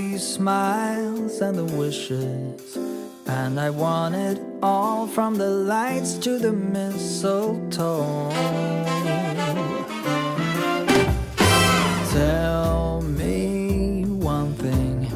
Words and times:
The 0.00 0.18
smiles 0.18 1.40
and 1.40 1.58
the 1.58 1.64
wishes. 1.76 2.76
And 3.26 3.60
I 3.60 3.70
want 3.70 4.14
it 4.14 4.40
all 4.62 5.06
from 5.06 5.34
the 5.36 5.50
lights 5.50 6.14
to 6.24 6.38
the 6.38 6.52
mistletoe. 6.52 8.30
Tell 12.12 13.02
me 13.02 14.04
one 14.04 14.54
thing 14.54 15.06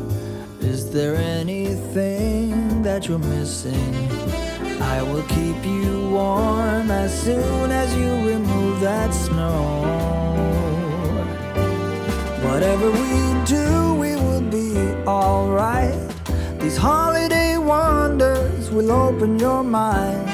Is 0.61 0.91
there 0.91 1.17
anything 1.17 2.83
that 2.83 3.09
you're 3.09 3.27
missing? 3.39 3.95
I 4.95 5.03
will 5.03 5.27
keep 5.37 5.59
you 5.65 6.11
warm 6.11 6.91
as 6.91 7.11
soon 7.23 7.71
as 7.71 7.89
you 7.97 8.11
remove 8.33 8.81
that 8.81 9.13
snow. 9.15 9.55
Whatever 12.47 12.91
we 12.91 13.45
do, 13.47 13.84
These 16.75 16.83
holiday 16.83 17.57
wonders 17.57 18.69
will 18.73 18.91
open 18.91 19.39
your 19.39 19.63
mind. 19.63 20.27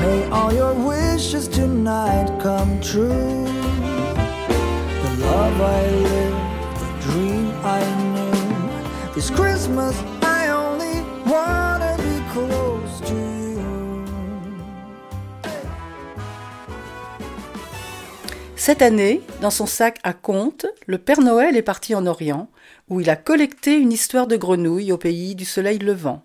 May 0.00 0.26
all 0.30 0.50
your 0.50 0.72
wishes 0.72 1.48
tonight 1.48 2.32
come 2.40 2.80
true. 2.80 3.44
The 5.02 5.10
love 5.20 5.60
I 5.60 5.82
lived, 6.08 6.80
the 6.80 6.88
dream 7.04 7.52
I 7.62 7.82
knew. 8.14 9.14
This 9.14 9.28
Christmas, 9.28 9.94
I 10.22 10.48
only 10.48 11.04
wanna 11.30 11.94
be 11.98 12.24
close 12.32 13.02
to 13.10 13.14
you. 13.14 14.04
Cette 18.56 18.80
année, 18.80 19.20
dans 19.42 19.50
son 19.50 19.66
sac 19.66 19.98
à 20.04 20.14
contes, 20.14 20.64
le 20.86 20.96
Père 20.96 21.20
Noël 21.20 21.54
est 21.54 21.60
parti 21.60 21.94
en 21.94 22.06
Orient, 22.06 22.48
où 22.88 23.00
il 23.00 23.10
a 23.10 23.16
collecté 23.16 23.76
une 23.76 23.92
histoire 23.92 24.26
de 24.26 24.36
grenouille 24.36 24.92
au 24.92 24.98
pays 24.98 25.34
du 25.34 25.44
soleil 25.44 25.78
levant. 25.78 26.22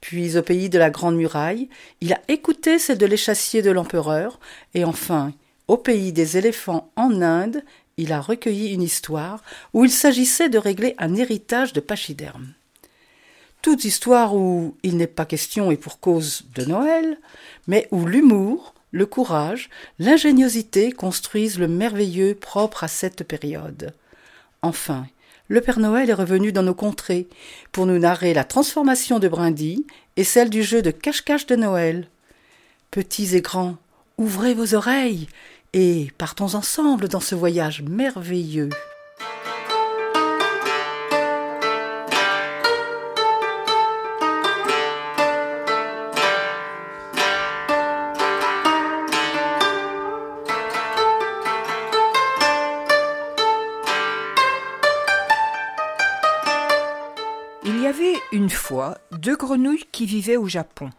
Puis 0.00 0.36
au 0.36 0.42
pays 0.42 0.68
de 0.68 0.78
la 0.78 0.90
Grande 0.90 1.16
Muraille, 1.16 1.68
il 2.00 2.12
a 2.12 2.20
écouté 2.28 2.78
celle 2.78 2.98
de 2.98 3.06
l'échassier 3.06 3.62
de 3.62 3.70
l'empereur, 3.70 4.38
et 4.74 4.84
enfin, 4.84 5.32
au 5.66 5.76
pays 5.76 6.12
des 6.12 6.36
éléphants 6.36 6.90
en 6.96 7.20
Inde, 7.20 7.62
il 7.96 8.12
a 8.12 8.20
recueilli 8.20 8.72
une 8.72 8.82
histoire 8.82 9.42
où 9.74 9.84
il 9.84 9.90
s'agissait 9.90 10.48
de 10.48 10.58
régler 10.58 10.94
un 10.98 11.16
héritage 11.16 11.72
de 11.72 11.80
pachyderme. 11.80 12.54
Toute 13.60 13.84
histoire 13.84 14.36
où 14.36 14.76
il 14.84 14.96
n'est 14.96 15.08
pas 15.08 15.26
question 15.26 15.72
et 15.72 15.76
pour 15.76 15.98
cause 15.98 16.44
de 16.54 16.64
Noël, 16.64 17.18
mais 17.66 17.88
où 17.90 18.06
l'humour, 18.06 18.72
le 18.92 19.04
courage, 19.04 19.68
l'ingéniosité 19.98 20.92
construisent 20.92 21.58
le 21.58 21.66
merveilleux 21.66 22.36
propre 22.36 22.84
à 22.84 22.88
cette 22.88 23.24
période. 23.24 23.92
Enfin, 24.62 25.06
le 25.48 25.60
Père 25.60 25.78
Noël 25.78 26.10
est 26.10 26.14
revenu 26.14 26.52
dans 26.52 26.62
nos 26.62 26.74
contrées 26.74 27.26
pour 27.72 27.86
nous 27.86 27.98
narrer 27.98 28.34
la 28.34 28.44
transformation 28.44 29.18
de 29.18 29.28
Brindille 29.28 29.86
et 30.16 30.24
celle 30.24 30.50
du 30.50 30.62
jeu 30.62 30.82
de 30.82 30.90
cache-cache 30.90 31.46
de 31.46 31.56
Noël. 31.56 32.08
Petits 32.90 33.34
et 33.34 33.40
grands, 33.40 33.76
ouvrez 34.18 34.54
vos 34.54 34.74
oreilles 34.74 35.26
et 35.72 36.08
partons 36.18 36.54
ensemble 36.54 37.08
dans 37.08 37.20
ce 37.20 37.34
voyage 37.34 37.82
merveilleux. 37.82 38.70
Deux 59.18 59.36
grenouilles 59.36 59.86
qui 59.90 60.06
vivaient 60.06 60.36
au 60.36 60.46
Japon. 60.46 60.90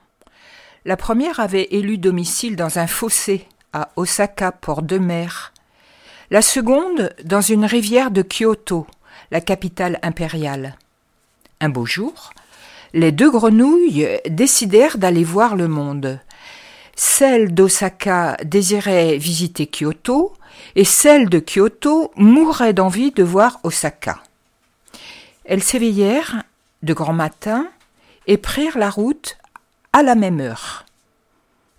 La 0.86 0.98
première 0.98 1.40
avait 1.40 1.68
élu 1.72 1.98
domicile 1.98 2.56
dans 2.56 2.80
un 2.80 2.88
fossé 2.88 3.46
à 3.74 3.90
Osaka, 3.96 4.52
port 4.52 4.82
de 4.82 4.98
mer. 4.98 5.54
La 6.32 6.42
seconde 6.42 7.14
dans 7.24 7.42
une 7.42 7.66
rivière 7.66 8.12
de 8.12 8.22
Kyoto, 8.22 8.88
la 9.32 9.42
capitale 9.42 10.00
impériale. 10.04 10.78
Un 11.62 11.70
beau 11.70 11.86
jour, 11.86 12.32
les 12.94 13.12
deux 13.12 13.32
grenouilles 13.32 14.08
décidèrent 14.30 14.98
d'aller 14.98 15.24
voir 15.24 15.56
le 15.56 15.68
monde. 15.68 16.20
Celle 16.96 17.54
d'Osaka 17.54 18.38
désirait 18.44 19.18
visiter 19.18 19.68
Kyoto 19.68 20.34
et 20.76 20.84
celle 20.84 21.30
de 21.30 21.40
Kyoto 21.40 22.12
mourait 22.16 22.74
d'envie 22.74 23.12
de 23.12 23.24
voir 23.24 23.60
Osaka. 23.64 24.22
Elles 25.46 25.64
s'éveillèrent 25.64 26.44
de 26.84 26.94
grand 26.94 27.14
matin 27.14 27.68
et 28.30 28.38
prirent 28.38 28.78
la 28.78 28.92
route 28.92 29.38
à 29.92 30.04
la 30.04 30.14
même 30.14 30.40
heure. 30.40 30.86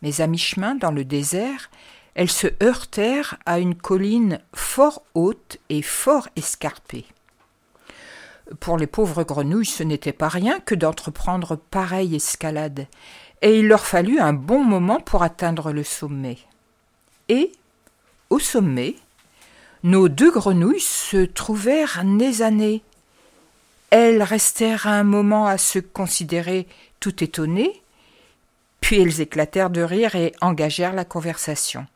Mais 0.02 0.20
à 0.20 0.26
mi-chemin 0.26 0.74
dans 0.74 0.90
le 0.90 1.04
désert, 1.04 1.70
elles 2.14 2.30
se 2.30 2.48
heurtèrent 2.60 3.38
à 3.46 3.60
une 3.60 3.76
colline 3.76 4.40
fort 4.52 5.04
haute 5.14 5.58
et 5.68 5.80
fort 5.80 6.28
escarpée. 6.34 7.06
Pour 8.58 8.78
les 8.78 8.88
pauvres 8.88 9.22
grenouilles, 9.22 9.64
ce 9.64 9.84
n'était 9.84 10.12
pas 10.12 10.28
rien 10.28 10.58
que 10.58 10.74
d'entreprendre 10.74 11.54
pareille 11.54 12.16
escalade, 12.16 12.88
et 13.42 13.60
il 13.60 13.68
leur 13.68 13.86
fallut 13.86 14.18
un 14.18 14.32
bon 14.32 14.64
moment 14.64 14.98
pour 14.98 15.22
atteindre 15.22 15.70
le 15.70 15.84
sommet. 15.84 16.38
Et, 17.28 17.52
au 18.28 18.40
sommet, 18.40 18.96
nos 19.84 20.08
deux 20.08 20.32
grenouilles 20.32 20.80
se 20.80 21.24
trouvèrent 21.24 22.02
nez 22.02 22.42
à 22.42 22.50
nez. 22.50 22.82
Elles 23.90 24.22
restèrent 24.22 24.86
un 24.86 25.02
moment 25.02 25.46
à 25.46 25.58
se 25.58 25.80
considérer 25.80 26.68
tout 27.00 27.22
étonnées, 27.22 27.82
puis 28.80 29.00
elles 29.00 29.20
éclatèrent 29.20 29.70
de 29.70 29.82
rire 29.82 30.14
et 30.14 30.32
engagèrent 30.40 30.94
la 30.94 31.04
conversation. 31.04 31.86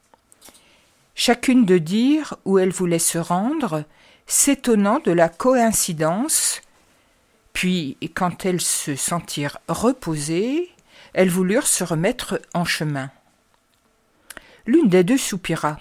Chacune 1.15 1.65
de 1.65 1.78
dire 1.78 2.34
où 2.44 2.59
elle 2.59 2.72
voulait 2.72 2.99
se 2.99 3.19
rendre, 3.19 3.84
s'étonnant 4.26 4.99
de 4.99 5.12
la 5.12 5.29
coïncidence, 5.29 6.61
puis 7.52 7.97
quand 8.14 8.44
elles 8.44 8.61
se 8.61 8.97
sentirent 8.97 9.58
reposées, 9.69 10.70
elles 11.12 11.31
voulurent 11.31 11.69
se 11.69 11.85
remettre 11.85 12.40
en 12.52 12.64
chemin. 12.64 13.11
L'une 14.67 14.88
des 14.88 15.05
deux 15.05 15.19
soupira. 15.19 15.79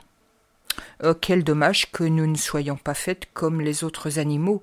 Oh, 1.04 1.14
quel 1.20 1.44
dommage 1.44 1.92
que 1.92 2.04
nous 2.04 2.28
ne 2.28 2.36
soyons 2.36 2.78
pas 2.78 2.94
faites 2.94 3.28
comme 3.34 3.62
les 3.62 3.84
autres 3.84 4.20
animaux. 4.20 4.62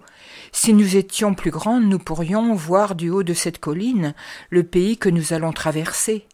Si 0.52 0.72
nous 0.72 0.96
étions 0.96 1.34
plus 1.34 1.50
grandes, 1.50 1.84
nous 1.84 1.98
pourrions 1.98 2.54
voir 2.54 2.94
du 2.94 3.10
haut 3.10 3.22
de 3.22 3.34
cette 3.34 3.58
colline 3.58 4.14
le 4.50 4.62
pays 4.62 4.96
que 4.96 5.08
nous 5.08 5.32
allons 5.32 5.52
traverser. 5.52 6.26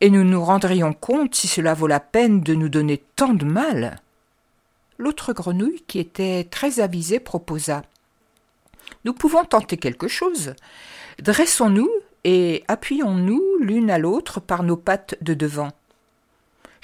Et 0.00 0.10
nous 0.10 0.24
nous 0.24 0.42
rendrions 0.42 0.92
compte 0.92 1.34
si 1.34 1.48
cela 1.48 1.74
vaut 1.74 1.86
la 1.86 2.00
peine 2.00 2.40
de 2.40 2.54
nous 2.54 2.68
donner 2.68 3.02
tant 3.16 3.34
de 3.34 3.44
mal. 3.44 4.00
L'autre 4.98 5.32
grenouille, 5.32 5.82
qui 5.86 5.98
était 5.98 6.44
très 6.44 6.80
avisée, 6.80 7.20
proposa. 7.20 7.82
Nous 9.04 9.12
pouvons 9.12 9.44
tenter 9.44 9.76
quelque 9.76 10.08
chose. 10.08 10.54
Dressons-nous 11.22 11.90
et 12.24 12.64
appuyons-nous 12.68 13.42
l'une 13.60 13.90
à 13.90 13.98
l'autre 13.98 14.40
par 14.40 14.62
nos 14.62 14.76
pattes 14.76 15.16
de 15.20 15.34
devant. 15.34 15.72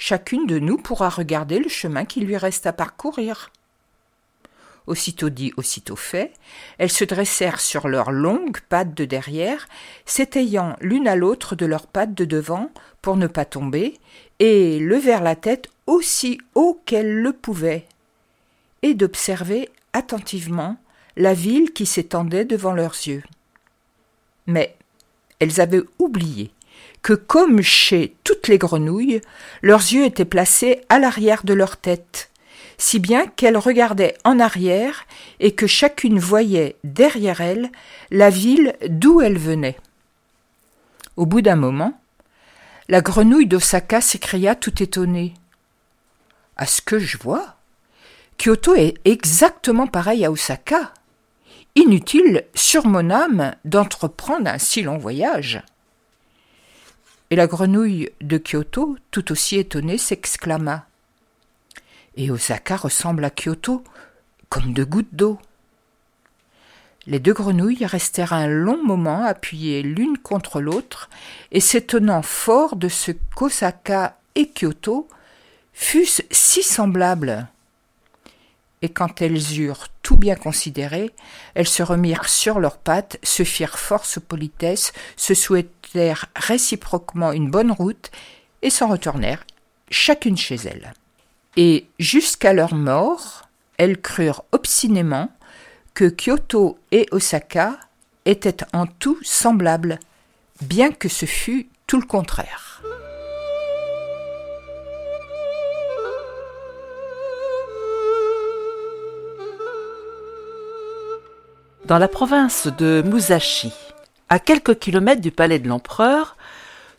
Chacune 0.03 0.47
de 0.47 0.57
nous 0.57 0.77
pourra 0.77 1.09
regarder 1.09 1.59
le 1.59 1.69
chemin 1.69 2.05
qui 2.05 2.21
lui 2.21 2.35
reste 2.35 2.65
à 2.65 2.73
parcourir. 2.73 3.51
Aussitôt 4.87 5.29
dit, 5.29 5.53
aussitôt 5.57 5.95
fait, 5.95 6.33
elles 6.79 6.91
se 6.91 7.03
dressèrent 7.03 7.59
sur 7.59 7.87
leurs 7.87 8.11
longues 8.11 8.61
pattes 8.61 8.95
de 8.95 9.05
derrière, 9.05 9.67
s'étayant 10.07 10.75
l'une 10.81 11.07
à 11.07 11.15
l'autre 11.15 11.55
de 11.55 11.67
leurs 11.67 11.85
pattes 11.85 12.15
de 12.15 12.25
devant 12.25 12.71
pour 13.03 13.15
ne 13.15 13.27
pas 13.27 13.45
tomber, 13.45 13.99
et 14.39 14.79
levèrent 14.79 15.21
la 15.21 15.35
tête 15.35 15.69
aussi 15.85 16.41
haut 16.55 16.81
qu'elles 16.87 17.21
le 17.21 17.31
pouvaient, 17.31 17.85
et 18.81 18.95
d'observer 18.95 19.69
attentivement 19.93 20.77
la 21.15 21.35
ville 21.35 21.73
qui 21.73 21.85
s'étendait 21.85 22.45
devant 22.45 22.73
leurs 22.73 22.95
yeux. 23.05 23.21
Mais 24.47 24.75
elles 25.37 25.61
avaient 25.61 25.83
oublié 25.99 26.51
que, 27.01 27.13
comme 27.13 27.61
chez 27.61 28.15
toutes 28.23 28.47
les 28.47 28.57
grenouilles, 28.57 29.21
leurs 29.61 29.79
yeux 29.79 30.05
étaient 30.05 30.25
placés 30.25 30.81
à 30.89 30.99
l'arrière 30.99 31.43
de 31.43 31.53
leur 31.53 31.77
tête, 31.77 32.29
si 32.77 32.99
bien 32.99 33.27
qu'elles 33.27 33.57
regardaient 33.57 34.17
en 34.23 34.39
arrière 34.39 35.05
et 35.39 35.53
que 35.53 35.67
chacune 35.67 36.19
voyait 36.19 36.75
derrière 36.83 37.41
elle 37.41 37.69
la 38.11 38.29
ville 38.29 38.75
d'où 38.87 39.21
elle 39.21 39.37
venait. 39.37 39.77
Au 41.17 41.25
bout 41.25 41.41
d'un 41.41 41.55
moment, 41.55 41.99
la 42.87 43.01
grenouille 43.01 43.47
d'Osaka 43.47 44.01
s'écria 44.01 44.55
tout 44.55 44.81
étonnée. 44.81 45.33
À 46.57 46.65
ce 46.65 46.81
que 46.81 46.99
je 46.99 47.17
vois, 47.17 47.55
Kyoto 48.37 48.75
est 48.75 48.95
exactement 49.05 49.87
pareil 49.87 50.25
à 50.25 50.31
Osaka. 50.31 50.93
Inutile, 51.75 52.45
sur 52.55 52.85
mon 52.87 53.09
âme, 53.09 53.55
d'entreprendre 53.65 54.49
un 54.49 54.57
si 54.57 54.81
long 54.81 54.97
voyage. 54.97 55.63
Et 57.31 57.37
la 57.37 57.47
grenouille 57.47 58.09
de 58.19 58.37
Kyoto, 58.37 58.97
tout 59.09 59.31
aussi 59.31 59.55
étonnée, 59.57 59.97
s'exclama. 59.97 60.85
Et 62.17 62.29
Osaka 62.29 62.75
ressemble 62.75 63.23
à 63.23 63.29
Kyoto 63.29 63.85
comme 64.49 64.73
de 64.73 64.83
gouttes 64.83 65.13
d'eau. 65.13 65.39
Les 67.07 67.19
deux 67.19 67.33
grenouilles 67.33 67.85
restèrent 67.85 68.33
un 68.33 68.47
long 68.47 68.83
moment 68.83 69.23
appuyées 69.23 69.81
l'une 69.81 70.17
contre 70.17 70.59
l'autre 70.59 71.09
et 71.53 71.61
s'étonnant 71.61 72.21
fort 72.21 72.75
de 72.75 72.89
ce 72.89 73.11
qu'Osaka 73.33 74.17
et 74.35 74.49
Kyoto 74.49 75.07
fussent 75.71 76.23
si 76.31 76.63
semblables. 76.63 77.47
Et 78.81 78.89
quand 78.89 79.21
elles 79.21 79.59
eurent 79.59 79.87
tout 80.01 80.17
bien 80.17 80.35
considéré, 80.35 81.11
elles 81.53 81.67
se 81.67 81.81
remirent 81.81 82.27
sur 82.27 82.59
leurs 82.59 82.77
pattes, 82.77 83.19
se 83.23 83.43
firent 83.43 83.79
force 83.79 84.19
politesse, 84.19 84.91
se 85.15 85.33
réciproquement 86.35 87.31
une 87.31 87.49
bonne 87.49 87.71
route 87.71 88.11
et 88.61 88.69
s'en 88.69 88.87
retournèrent, 88.87 89.45
chacune 89.89 90.37
chez 90.37 90.55
elle 90.55 90.93
et 91.57 91.87
jusqu'à 91.99 92.53
leur 92.53 92.73
mort, 92.73 93.49
elles 93.77 93.99
crurent 93.99 94.43
obstinément 94.51 95.29
que 95.93 96.09
Kyoto 96.09 96.77
et 96.91 97.07
Osaka 97.11 97.77
étaient 98.25 98.63
en 98.73 98.85
tout 98.85 99.17
semblables, 99.23 99.99
bien 100.61 100.91
que 100.91 101.09
ce 101.09 101.25
fût 101.25 101.67
tout 101.87 101.99
le 101.99 102.05
contraire. 102.05 102.81
Dans 111.85 111.97
la 111.97 112.07
province 112.07 112.67
de 112.77 113.03
Musashi, 113.05 113.73
à 114.31 114.39
quelques 114.39 114.79
kilomètres 114.79 115.19
du 115.19 115.29
palais 115.29 115.59
de 115.59 115.67
l'empereur, 115.67 116.37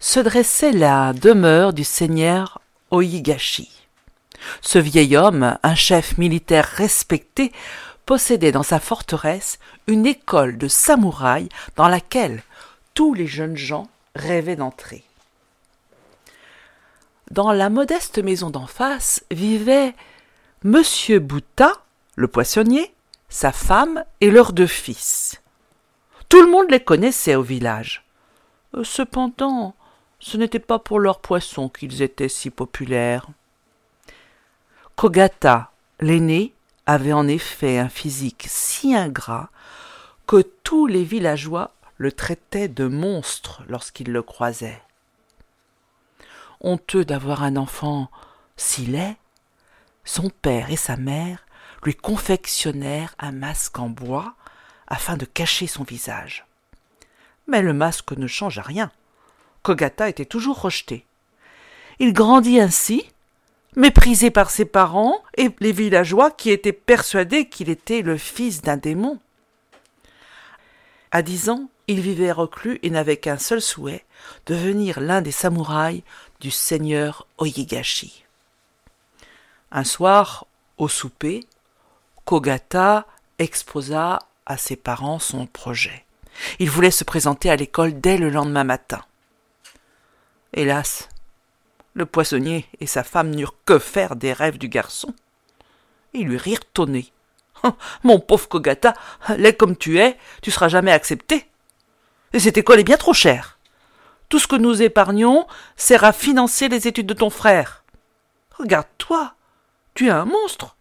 se 0.01 0.21
dressait 0.21 0.71
la 0.71 1.15
demeure 1.15 1.73
du 1.73 1.83
seigneur 1.83 2.61
Oigashi. 2.91 3.71
Ce 4.61 4.79
vieil 4.79 5.17
homme, 5.17 5.57
un 5.63 5.75
chef 5.75 6.19
militaire 6.19 6.67
respecté, 6.67 7.51
possédait 8.05 8.53
dans 8.53 8.63
sa 8.63 8.79
forteresse 8.79 9.59
une 9.87 10.05
école 10.05 10.59
de 10.59 10.69
samouraïs 10.69 11.49
dans 11.77 11.89
laquelle 11.89 12.43
tous 12.93 13.15
les 13.15 13.27
jeunes 13.27 13.57
gens 13.57 13.89
rêvaient 14.15 14.57
d'entrer. 14.57 15.03
Dans 17.31 17.53
la 17.53 17.71
modeste 17.71 18.19
maison 18.19 18.51
d'en 18.51 18.67
face 18.67 19.25
vivait 19.31 19.95
Monsieur 20.65 21.19
Bouta, 21.19 21.73
le 22.17 22.29
poissonnier, 22.29 22.93
sa 23.31 23.53
femme 23.53 24.05
et 24.21 24.31
leurs 24.31 24.53
deux 24.53 24.67
fils. 24.67 25.42
Tout 26.33 26.41
le 26.41 26.51
monde 26.51 26.71
les 26.71 26.81
connaissait 26.81 27.35
au 27.35 27.43
village. 27.43 28.07
Cependant, 28.85 29.75
ce 30.19 30.39
n'était 30.39 30.61
pas 30.61 30.79
pour 30.79 30.99
leurs 30.99 31.21
poissons 31.21 31.69
qu'ils 31.69 32.01
étaient 32.01 32.31
si 32.31 32.49
populaires. 32.49 33.27
Kogata, 34.97 35.73
l'aîné, 36.01 36.55
avait 36.87 37.13
en 37.13 37.29
effet 37.29 37.77
un 37.77 37.91
physique 37.91 38.47
si 38.49 38.95
ingrat 38.95 39.51
que 40.27 40.41
tous 40.65 40.87
les 40.87 41.05
villageois 41.05 41.73
le 41.99 42.11
traitaient 42.13 42.69
de 42.69 42.87
monstre 42.87 43.63
lorsqu'ils 43.69 44.11
le 44.11 44.23
croisaient. 44.23 44.81
Honteux 46.63 47.05
d'avoir 47.05 47.43
un 47.43 47.57
enfant 47.57 48.11
si 48.57 48.87
laid, 48.87 49.19
son 50.05 50.31
père 50.31 50.71
et 50.71 50.77
sa 50.77 50.97
mère 50.97 51.45
lui 51.83 51.95
confectionnèrent 51.95 53.15
un 53.19 53.33
masque 53.33 53.79
en 53.79 53.91
bois 53.91 54.35
afin 54.93 55.17
de 55.17 55.25
cacher 55.25 55.67
son 55.67 55.85
visage. 55.85 56.45
Mais 57.47 57.63
le 57.63 57.73
masque 57.73 58.13
ne 58.13 58.27
changea 58.27 58.61
rien. 58.61 58.93
Kogata 59.63 60.11
était 60.11 60.27
toujours 60.27 60.61
rejeté. 60.61 61.07
Il 61.99 62.13
grandit 62.13 62.61
ainsi 62.61 63.09
méprisé 63.75 64.31
par 64.31 64.51
ses 64.51 64.67
parents 64.67 65.23
et 65.39 65.49
les 65.61 65.73
villageois 65.73 66.31
qui 66.31 66.51
étaient 66.51 66.75
persuadés 66.75 67.49
qu'il 67.49 67.71
était 67.71 68.03
le 68.03 68.19
fils 68.19 68.61
d'un 68.61 68.77
démon. 68.77 69.19
À 71.11 71.23
dix 71.23 71.49
ans, 71.49 71.71
il 71.89 72.01
vivait 72.01 72.31
reclus 72.31 72.79
et 72.83 72.91
n'avait 72.91 73.17
qu'un 73.17 73.39
seul 73.39 73.63
souhait, 73.63 74.05
devenir 74.45 75.01
l'un 75.01 75.23
des 75.23 75.33
samouraïs 75.33 76.03
du 76.41 76.51
seigneur 76.51 77.27
Oyegashi. 77.39 78.25
Un 79.71 79.85
soir, 79.85 80.47
au 80.77 80.89
souper, 80.89 81.47
Kogata 82.27 83.07
exposa 83.39 84.19
ses 84.57 84.77
parents 84.77 85.19
son 85.19 85.47
projet. 85.47 86.05
Il 86.59 86.71
voulait 86.71 86.91
se 86.91 87.05
présenter 87.05 87.51
à 87.51 87.57
l'école 87.57 88.01
dès 88.01 88.17
le 88.17 88.31
lendemain 88.31 88.65
matin. 88.65 89.03
Hélas, 90.55 91.09
le 91.95 92.07
poissonnier 92.07 92.67
et 92.81 92.87
sa 92.87 93.05
femme 93.05 93.35
n'eurent 93.35 93.57
que 93.65 93.79
faire 93.79 94.17
des 94.17 94.33
rêves 94.33 94.59
du 94.59 94.69
garçon. 94.69 95.15
Ils 96.15 96.27
lui 96.27 96.37
rirent 96.37 96.61
au 96.79 96.87
nez. 96.87 97.13
Mon 98.03 98.19
pauvre 98.19 98.49
Kogata, 98.49 98.95
laid 99.37 99.57
comme 99.57 99.77
tu 99.77 99.99
es, 99.99 100.17
tu 100.41 100.51
seras 100.51 100.69
jamais 100.69 100.93
accepté. 100.93 101.47
Et 102.33 102.41
cette 102.41 102.57
école 102.57 102.81
est 102.81 102.85
bien 102.85 102.97
trop 102.97 103.15
chère. 103.15 103.59
Tout 104.29 104.39
ce 104.39 104.47
que 104.47 104.57
nous 104.57 104.81
épargnons 104.81 105.47
sert 105.77 106.05
à 106.05 106.13
financer 106.13 106.69
les 106.69 106.89
études 106.89 107.07
de 107.07 107.15
ton 107.15 107.29
frère. 107.29 107.85
Regarde-toi, 108.59 109.35
tu 109.95 110.07
es 110.07 110.11
un 110.11 110.25
monstre. 110.25 110.77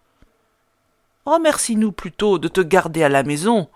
Remercie-nous 1.26 1.92
plutôt 1.92 2.40
de 2.40 2.48
te 2.48 2.62
garder 2.62 3.04
à 3.04 3.10
la 3.10 3.24
maison. 3.24 3.70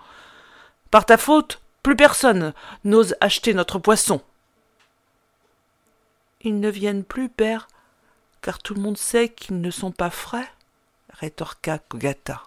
Par 0.92 1.06
ta 1.06 1.18
faute, 1.18 1.62
plus 1.84 1.96
personne 1.96 2.54
n'ose 2.84 3.16
acheter 3.22 3.54
notre 3.54 3.80
poisson. 3.80 4.22
Ils 6.42 6.60
ne 6.60 6.70
viennent 6.70 7.04
plus, 7.04 7.30
père, 7.30 7.68
car 8.42 8.60
tout 8.60 8.74
le 8.74 8.82
monde 8.82 8.98
sait 8.98 9.30
qu'ils 9.30 9.62
ne 9.62 9.72
sont 9.72 9.92
pas 9.92 10.10
frais, 10.10 10.48
rétorqua 11.10 11.80
Kogata. 11.80 12.44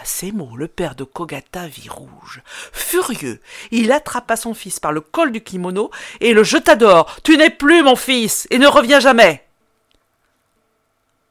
À 0.00 0.04
ces 0.04 0.32
mots, 0.32 0.56
le 0.56 0.66
père 0.66 0.96
de 0.96 1.04
Kogata 1.04 1.68
vit 1.68 1.88
rouge. 1.88 2.42
Furieux, 2.72 3.40
il 3.70 3.92
attrapa 3.92 4.36
son 4.36 4.52
fils 4.52 4.80
par 4.80 4.92
le 4.92 5.00
col 5.00 5.30
du 5.30 5.40
kimono 5.40 5.90
et 6.20 6.32
le 6.32 6.42
jeta 6.42 6.74
dehors. 6.74 7.16
Tu 7.22 7.36
n'es 7.36 7.50
plus 7.50 7.82
mon 7.84 7.94
fils 7.94 8.48
et 8.50 8.58
ne 8.58 8.66
reviens 8.66 8.98
jamais. 8.98 9.44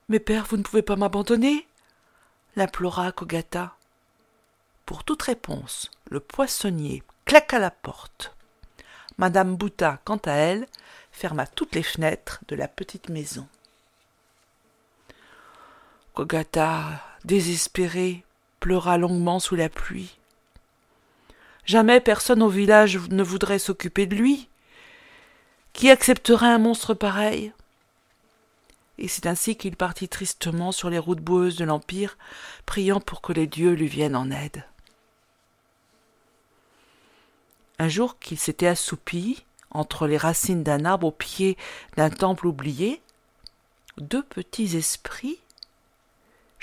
Mais 0.08 0.20
père, 0.20 0.46
vous 0.50 0.58
ne 0.58 0.64
pouvez 0.64 0.82
pas 0.82 0.96
m'abandonner 0.96 1.68
l'implora 2.56 3.12
Kogata. 3.12 3.76
Pour 4.86 5.04
toute 5.04 5.24
réponse, 5.24 5.90
le 6.10 6.20
poissonnier 6.20 7.04
claqua 7.26 7.60
la 7.60 7.72
porte. 7.72 8.36
Madame 9.18 9.56
Bouta, 9.56 10.00
quant 10.06 10.22
à 10.26 10.34
elle, 10.34 10.68
ferma 11.12 11.48
toutes 11.48 11.76
les 11.76 11.84
fenêtres 11.84 12.42
de 12.48 12.56
la 12.56 12.68
petite 12.68 13.10
maison. 13.10 13.48
Kogata, 16.14 17.04
désespéré, 17.26 18.24
pleura 18.60 18.98
longuement 18.98 19.40
sous 19.40 19.56
la 19.56 19.70
pluie. 19.70 20.18
Jamais 21.66 22.02
personne 22.02 22.44
au 22.44 22.50
village 22.50 23.00
ne 23.10 23.24
voudrait 23.24 23.60
s'occuper 23.60 24.06
de 24.06 24.16
lui. 24.16 24.50
Qui 25.72 25.90
accepterait 25.90 26.48
un 26.48 26.60
monstre 26.60 26.94
pareil? 26.94 27.52
Et 28.98 29.08
c'est 29.08 29.26
ainsi 29.26 29.56
qu'il 29.56 29.76
partit 29.76 30.08
tristement 30.08 30.72
sur 30.72 30.90
les 30.90 31.00
routes 31.00 31.22
boueuses 31.22 31.56
de 31.56 31.66
l'Empire, 31.66 32.18
priant 32.66 33.00
pour 33.00 33.22
que 33.22 33.34
les 33.34 33.48
dieux 33.48 33.74
lui 33.74 33.88
viennent 33.88 34.16
en 34.16 34.30
aide. 34.30 34.66
Un 37.80 37.90
jour 37.90 38.20
qu'il 38.20 38.38
s'était 38.38 38.68
assoupi, 38.68 39.44
entre 39.72 40.06
les 40.06 40.18
racines 40.18 40.64
d'un 40.64 40.86
arbre 40.86 41.08
au 41.08 41.12
pied 41.12 41.58
d'un 41.98 42.12
temple 42.12 42.46
oublié, 42.46 43.02
deux 43.98 44.24
petits 44.24 44.78
esprits 44.78 45.40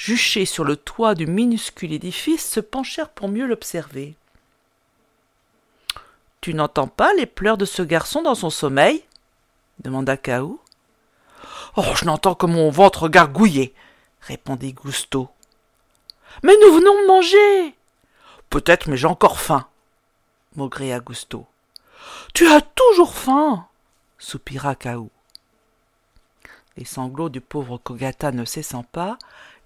juchés 0.01 0.47
sur 0.47 0.65
le 0.65 0.77
toit 0.77 1.15
du 1.15 1.27
minuscule 1.27 1.93
édifice, 1.93 2.49
se 2.49 2.61
penchèrent 2.61 3.11
pour 3.11 3.29
mieux 3.29 3.47
l'observer. 3.47 4.15
Tu 6.41 6.55
n'entends 6.55 6.89
pas 6.89 7.13
les 7.13 7.27
pleurs 7.27 7.59
de 7.59 7.67
ce 7.67 7.83
garçon 7.83 8.23
dans 8.23 8.35
son 8.35 8.49
sommeil? 8.49 9.05
demanda 9.81 10.17
Kaou. 10.17 10.59
Oh, 11.77 11.85
je 11.95 12.05
n'entends 12.05 12.35
que 12.35 12.47
mon 12.47 12.71
ventre 12.71 13.09
gargouiller, 13.09 13.75
répondit 14.21 14.73
Gusto. 14.73 15.29
Mais 16.43 16.55
nous 16.63 16.73
venons 16.75 17.03
de 17.03 17.07
manger. 17.07 17.75
Peut-être, 18.51 18.89
mais 18.89 18.97
j'ai 18.97 19.07
encore 19.07 19.41
faim, 19.41 19.67
maugréa 20.57 21.01
Gusto. 21.01 21.47
Tu 22.35 22.47
as 22.49 22.61
toujours 22.61 23.15
faim, 23.15 23.67
soupira 24.19 24.75
Kaou. 24.75 25.11
Les 26.77 26.85
sanglots 26.85 27.29
du 27.29 27.41
pauvre 27.41 27.79
Kogata 27.79 28.33
ne 28.33 28.45
cessant 28.45 28.85
pas, 28.85 29.19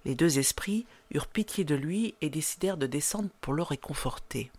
les 0.05 0.15
deux 0.15 0.37
esprits 0.37 0.85
eurent 1.13 1.27
pitié 1.27 1.63
de 1.63 1.75
lui 1.75 2.15
et 2.21 2.29
décidèrent 2.29 2.77
de 2.77 2.87
descendre 2.87 3.29
pour 3.41 3.53
le 3.53 3.63
réconforter. 3.63 4.51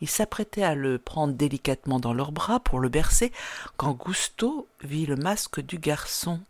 Ils 0.00 0.08
s'apprêtaient 0.08 0.62
à 0.62 0.74
le 0.74 0.98
prendre 0.98 1.34
délicatement 1.34 2.00
dans 2.00 2.12
leurs 2.12 2.32
bras 2.32 2.60
pour 2.60 2.80
le 2.80 2.88
bercer, 2.88 3.32
quand 3.76 3.92
Gusto 3.92 4.68
vit 4.82 5.06
le 5.06 5.16
masque 5.16 5.60
du 5.60 5.78
garçon. 5.78 6.40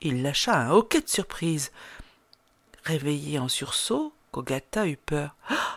Il 0.00 0.22
lâcha 0.22 0.56
un 0.56 0.70
hoquet 0.70 1.00
de 1.00 1.08
surprise. 1.08 1.72
Réveillé 2.84 3.38
en 3.38 3.48
sursaut, 3.48 4.12
Kogata 4.32 4.86
eut 4.86 4.96
peur. 4.96 5.34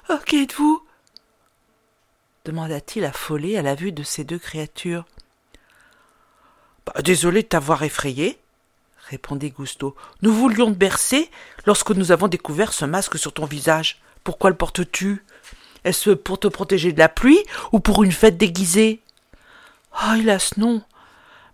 Oh, 0.10 0.17
qui 0.25 0.43
êtes-vous? 0.43 0.86
demanda-t-il 2.45 3.05
affolé 3.05 3.57
à 3.57 3.62
la 3.62 3.75
vue 3.75 3.91
de 3.91 4.03
ces 4.03 4.24
deux 4.24 4.39
créatures. 4.39 5.05
Bah, 6.86 7.01
désolé 7.03 7.43
de 7.43 7.48
t'avoir 7.48 7.83
effrayé, 7.83 8.39
répondit 9.10 9.51
Gusto. 9.51 9.95
Nous 10.21 10.33
voulions 10.33 10.71
te 10.71 10.77
bercer 10.77 11.29
lorsque 11.65 11.91
nous 11.91 12.12
avons 12.12 12.27
découvert 12.27 12.74
ce 12.74 12.86
masque 12.86 13.19
sur 13.19 13.33
ton 13.33 13.45
visage. 13.45 14.01
Pourquoi 14.24 14.50
le 14.50 14.57
portes-tu? 14.57 15.24
Est-ce 15.83 16.11
pour 16.11 16.39
te 16.39 16.47
protéger 16.47 16.91
de 16.93 17.00
la 17.00 17.09
pluie 17.09 17.43
ou 17.71 17.79
pour 17.79 18.03
une 18.03 18.11
fête 18.11 18.38
déguisée? 18.38 19.01
Ah, 19.93 20.17
hélas, 20.17 20.57
non. 20.57 20.81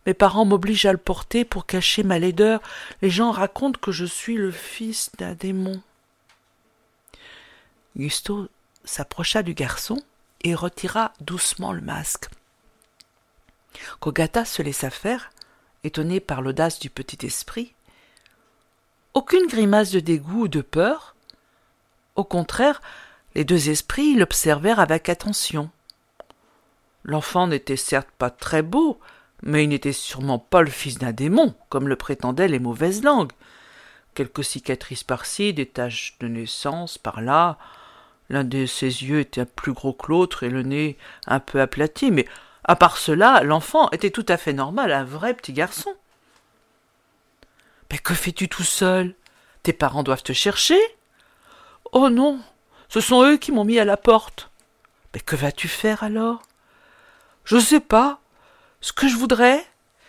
Mes 0.06 0.14
parents 0.14 0.46
m'obligent 0.46 0.86
à 0.86 0.92
le 0.92 0.98
porter 0.98 1.46
pour 1.46 1.66
cacher 1.66 2.04
ma 2.04 2.20
laideur. 2.20 2.62
Les 3.02 3.10
gens 3.10 3.32
racontent 3.32 3.80
que 3.80 3.92
je 3.92 4.06
suis 4.06 4.36
le 4.36 4.52
fils 4.52 5.12
d'un 5.18 5.34
démon. 5.34 5.82
Gusto 7.98 8.48
s'approcha 8.86 9.44
du 9.44 9.54
garçon 9.54 10.02
et 10.44 10.56
retira 10.56 11.14
doucement 11.20 11.74
le 11.74 11.82
masque. 11.82 12.30
Kogata 14.00 14.46
se 14.46 14.62
laissa 14.62 14.90
faire, 14.90 15.32
étonné 15.84 16.20
par 16.20 16.42
l'audace 16.42 16.80
du 16.80 16.90
petit 16.90 17.26
esprit. 17.26 17.74
Aucune 19.14 19.48
grimace 19.48 19.92
de 19.92 20.00
dégoût 20.00 20.44
ou 20.44 20.48
de 20.48 20.62
peur. 20.62 21.16
Au 22.16 22.24
contraire, 22.24 22.82
les 23.36 23.44
deux 23.44 23.70
esprits 23.70 24.16
l'observèrent 24.16 24.80
avec 24.80 25.10
attention. 25.10 25.70
L'enfant 27.04 27.48
n'était 27.48 27.78
certes 27.78 28.10
pas 28.18 28.30
très 28.30 28.62
beau, 28.62 29.00
mais 29.42 29.64
il 29.64 29.70
n'était 29.70 29.94
sûrement 29.94 30.40
pas 30.40 30.62
le 30.62 30.70
fils 30.70 30.98
d'un 30.98 31.12
démon, 31.12 31.56
comme 31.70 31.88
le 31.88 31.96
prétendaient 31.96 32.48
les 32.48 32.60
mauvaises 32.60 33.04
langues. 33.04 33.32
Quelques 34.14 34.44
cicatrices 34.44 35.04
par-ci, 35.04 35.54
des 35.54 35.68
taches 35.68 36.18
de 36.20 36.28
naissance 36.28 36.98
par-là. 36.98 37.58
L'un 38.30 38.44
de 38.44 38.66
ses 38.66 39.04
yeux 39.04 39.20
était 39.20 39.46
plus 39.46 39.74
gros 39.74 39.94
que 39.94 40.08
l'autre 40.12 40.44
et 40.44 40.50
le 40.50 40.64
nez 40.64 40.98
un 41.28 41.40
peu 41.40 41.62
aplati, 41.62 42.12
mais 42.12 42.28
à 42.64 42.76
part 42.76 42.98
cela, 42.98 43.44
l'enfant 43.44 43.90
était 43.92 44.10
tout 44.10 44.26
à 44.28 44.38
fait 44.38 44.54
normal, 44.54 44.92
un 44.92 45.06
vrai 45.06 45.34
petit 45.34 45.54
garçon. 45.54 45.94
Mais 47.92 48.00
que 48.00 48.14
fais-tu 48.14 48.50
tout 48.50 48.64
seul? 48.64 49.16
Tes 49.64 49.72
parents 49.72 50.04
doivent 50.04 50.24
te 50.24 50.34
chercher 50.34 50.80
Oh 51.94 52.10
non, 52.10 52.42
ce 52.90 53.02
sont 53.02 53.24
eux 53.24 53.38
qui 53.38 53.52
m'ont 53.52 53.66
mis 53.66 53.80
à 53.80 53.86
la 53.86 53.98
porte. 53.98 54.50
Mais 55.14 55.20
que 55.20 55.36
vas-tu 55.36 55.68
faire 55.68 56.04
alors? 56.04 56.42
Je 57.46 57.58
sais 57.60 57.80
pas. 57.80 58.20
Ce 58.82 58.94
que 58.94 59.08
je 59.08 59.16
voudrais, 59.16 59.66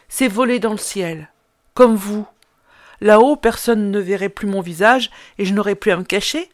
c'est 0.08 0.28
voler 0.28 0.58
dans 0.58 0.72
le 0.72 0.78
ciel, 0.78 1.30
comme 1.74 1.94
vous. 1.94 2.26
Là-haut, 3.00 3.36
personne 3.36 3.90
ne 3.90 3.98
verrait 3.98 4.28
plus 4.28 4.46
mon 4.46 4.60
visage 4.60 5.10
et 5.38 5.44
je 5.44 5.54
n'aurais 5.54 5.74
plus 5.74 5.92
à 5.92 5.96
me 5.96 6.04
cacher. 6.04 6.50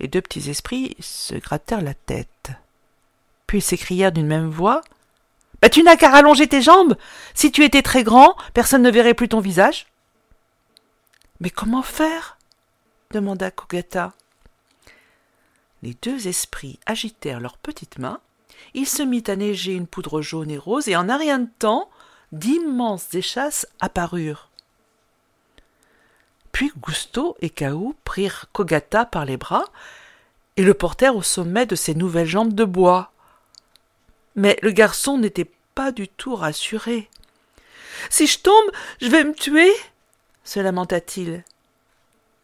Les 0.00 0.08
deux 0.08 0.20
petits 0.20 0.50
esprits 0.50 0.96
se 1.00 1.34
grattèrent 1.34 1.82
la 1.82 1.94
tête 1.94 2.52
puis 3.52 3.60
s'écrièrent 3.60 4.12
d'une 4.12 4.26
même 4.26 4.48
voix. 4.48 4.80
Bah, 5.60 5.68
tu 5.68 5.82
n'as 5.82 5.96
qu'à 5.96 6.08
rallonger 6.08 6.48
tes 6.48 6.62
jambes. 6.62 6.96
Si 7.34 7.52
tu 7.52 7.64
étais 7.64 7.82
très 7.82 8.02
grand, 8.02 8.34
personne 8.54 8.80
ne 8.80 8.90
verrait 8.90 9.12
plus 9.12 9.28
ton 9.28 9.40
visage. 9.40 9.88
Mais 11.38 11.50
comment 11.50 11.82
faire? 11.82 12.38
demanda 13.10 13.50
Kogata. 13.50 14.14
Les 15.82 15.96
deux 16.02 16.28
esprits 16.28 16.78
agitèrent 16.86 17.40
leurs 17.40 17.58
petites 17.58 17.98
mains. 17.98 18.20
Il 18.74 18.86
se 18.86 19.02
mit 19.02 19.24
à 19.26 19.36
neiger 19.36 19.72
une 19.72 19.86
poudre 19.86 20.22
jaune 20.22 20.50
et 20.50 20.58
rose, 20.58 20.88
et 20.88 20.96
en 20.96 21.08
un 21.08 21.16
rien 21.16 21.40
de 21.40 21.48
temps, 21.58 21.90
d'immenses 22.30 23.12
échasses 23.14 23.66
apparurent. 23.80 24.48
Puis 26.52 26.72
Gusto 26.76 27.36
et 27.40 27.50
Kaou 27.50 27.94
prirent 28.04 28.46
Kogata 28.52 29.06
par 29.06 29.24
les 29.24 29.36
bras 29.36 29.64
et 30.56 30.62
le 30.62 30.74
portèrent 30.74 31.16
au 31.16 31.22
sommet 31.22 31.66
de 31.66 31.74
ses 31.74 31.94
nouvelles 31.94 32.26
jambes 32.26 32.54
de 32.54 32.64
bois. 32.64 33.10
Mais 34.36 34.58
le 34.62 34.70
garçon 34.70 35.18
n'était 35.18 35.50
pas 35.74 35.92
du 35.92 36.08
tout 36.08 36.36
rassuré. 36.36 37.08
Si 38.10 38.26
je 38.26 38.38
tombe, 38.38 38.70
je 39.00 39.08
vais 39.08 39.24
me 39.24 39.34
tuer 39.34 39.72
se 40.44 40.60
lamenta-t-il. 40.60 41.44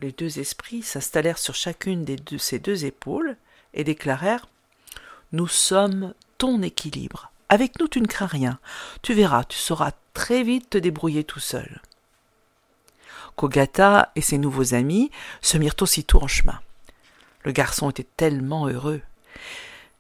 Les 0.01 0.13
deux 0.13 0.39
esprits 0.39 0.83
s'installèrent 0.83 1.39
sur 1.39 1.57
chacune 1.57 2.05
de 2.05 2.39
ses 2.39 2.61
deux 2.61 2.85
épaules 2.85 3.37
et 3.75 3.83
déclarèrent 3.83 4.47
Nous 5.33 5.49
sommes 5.49 6.15
ton 6.39 6.63
équilibre. 6.63 7.33
Avec 7.49 7.81
nous, 7.81 7.89
tu 7.89 8.01
ne 8.01 8.07
crains 8.07 8.27
rien. 8.27 8.61
Tu 9.03 9.13
verras, 9.13 9.43
tu 9.43 9.59
sauras 9.59 9.91
très 10.15 10.45
vite 10.45 10.71
te 10.71 10.79
débrouiller 10.79 11.25
tout 11.25 11.41
seul. 11.41 11.83
Kogata 13.35 14.13
et 14.15 14.21
ses 14.21 14.39
nouveaux 14.39 14.73
amis 14.73 15.11
se 15.41 15.59
mirent 15.59 15.75
aussitôt 15.81 16.23
en 16.23 16.29
chemin. 16.29 16.61
Le 17.43 17.51
garçon 17.51 17.91
était 17.91 18.07
tellement 18.17 18.69
heureux. 18.69 19.01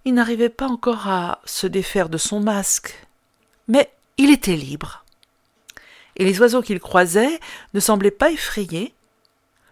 Il 0.04 0.14
n'arrivait 0.14 0.48
pas 0.48 0.68
encore 0.68 1.08
à 1.08 1.40
se 1.44 1.66
défaire 1.66 2.08
de 2.08 2.18
son 2.18 2.38
masque, 2.38 3.04
mais 3.66 3.90
il 4.16 4.30
était 4.30 4.54
libre. 4.54 5.04
Et 6.14 6.24
les 6.24 6.40
oiseaux 6.40 6.62
qu'il 6.62 6.78
croisait 6.78 7.40
ne 7.74 7.80
semblaient 7.80 8.12
pas 8.12 8.30
effrayés. 8.30 8.94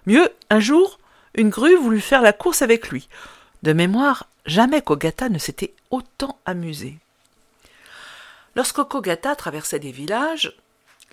Mieux, 0.07 0.33
un 0.51 0.61
jour, 0.61 0.99
une 1.35 1.51
grue 1.51 1.77
voulut 1.77 2.01
faire 2.01 2.23
la 2.23 2.33
course 2.33 2.63
avec 2.63 2.91
lui. 2.91 3.09
De 3.63 3.73
mémoire, 3.73 4.29
jamais 4.47 4.81
Kogata 4.81 5.29
ne 5.29 5.39
s'était 5.39 5.75
autant 5.91 6.39
amusé. 6.47 6.97
Lorsque 8.55 8.83
Kogata 8.83 9.35
traversait 9.35 9.81
des 9.81 9.91
villages, 9.91 10.57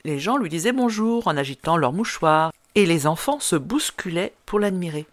les 0.06 0.20
gens 0.20 0.38
lui 0.38 0.50
disaient 0.50 0.72
bonjour 0.72 1.28
en 1.28 1.36
agitant 1.38 1.78
leurs 1.78 1.94
mouchoirs, 1.94 2.54
et 2.76 2.86
les 2.86 3.06
enfants 3.08 3.40
se 3.40 3.56
bousculaient 3.56 4.34
pour 4.46 4.60
l'admirer. 4.60 5.06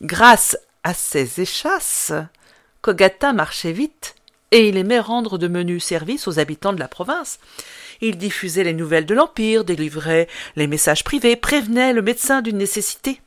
Grâce 0.00 0.56
à 0.84 0.94
ces 0.94 1.40
échasses, 1.40 2.12
Kogata 2.80 3.32
marchait 3.32 3.72
vite, 3.72 4.14
et 4.52 4.68
il 4.68 4.76
aimait 4.76 5.00
rendre 5.00 5.38
de 5.38 5.48
menus 5.48 5.82
services 5.82 6.28
aux 6.28 6.38
habitants 6.38 6.74
de 6.74 6.78
la 6.78 6.86
province. 6.86 7.40
Il 8.02 8.18
diffusait 8.18 8.64
les 8.64 8.74
nouvelles 8.74 9.06
de 9.06 9.14
l'Empire, 9.14 9.64
délivrait 9.64 10.28
les 10.56 10.66
messages 10.66 11.04
privés, 11.04 11.36
prévenait 11.36 11.94
le 11.94 12.02
médecin 12.02 12.42
d'une 12.42 12.58
nécessité. 12.58 13.20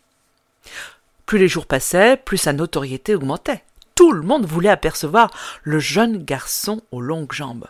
Plus 1.26 1.40
les 1.40 1.48
jours 1.48 1.66
passaient, 1.66 2.16
plus 2.16 2.38
sa 2.38 2.54
notoriété 2.54 3.16
augmentait. 3.16 3.64
Tout 3.96 4.12
le 4.12 4.22
monde 4.22 4.46
voulait 4.46 4.70
apercevoir 4.70 5.32
le 5.64 5.80
jeune 5.80 6.24
garçon 6.24 6.82
aux 6.92 7.02
longues 7.02 7.34
jambes. 7.34 7.68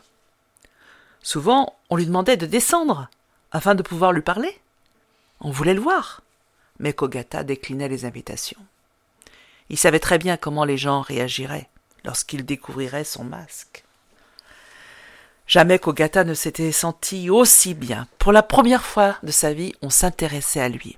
Souvent, 1.22 1.76
on 1.90 1.96
lui 1.96 2.06
demandait 2.06 2.38
de 2.38 2.46
descendre, 2.46 3.10
afin 3.52 3.74
de 3.74 3.84
pouvoir 3.84 4.12
lui 4.12 4.22
parler. 4.22 4.60
On 5.40 5.50
voulait 5.50 5.74
le 5.74 5.80
voir, 5.80 6.22
mais 6.80 6.92
Kogata 6.92 7.44
déclinait 7.44 7.88
les 7.88 8.04
invitations. 8.04 8.60
Il 9.70 9.78
savait 9.78 10.00
très 10.00 10.18
bien 10.18 10.36
comment 10.36 10.66
les 10.66 10.78
gens 10.78 11.02
réagiraient 11.02 11.70
lorsqu'il 12.06 12.46
découvrirait 12.46 13.04
son 13.04 13.24
masque. 13.24 13.84
Jamais 15.48 15.78
Kogata 15.78 16.24
ne 16.24 16.34
s'était 16.34 16.72
senti 16.72 17.30
aussi 17.30 17.74
bien. 17.74 18.08
Pour 18.18 18.32
la 18.32 18.42
première 18.42 18.84
fois 18.84 19.18
de 19.22 19.32
sa 19.32 19.54
vie, 19.54 19.74
on 19.82 19.90
s'intéressait 19.90 20.62
à 20.62 20.70
lui. 20.70 20.98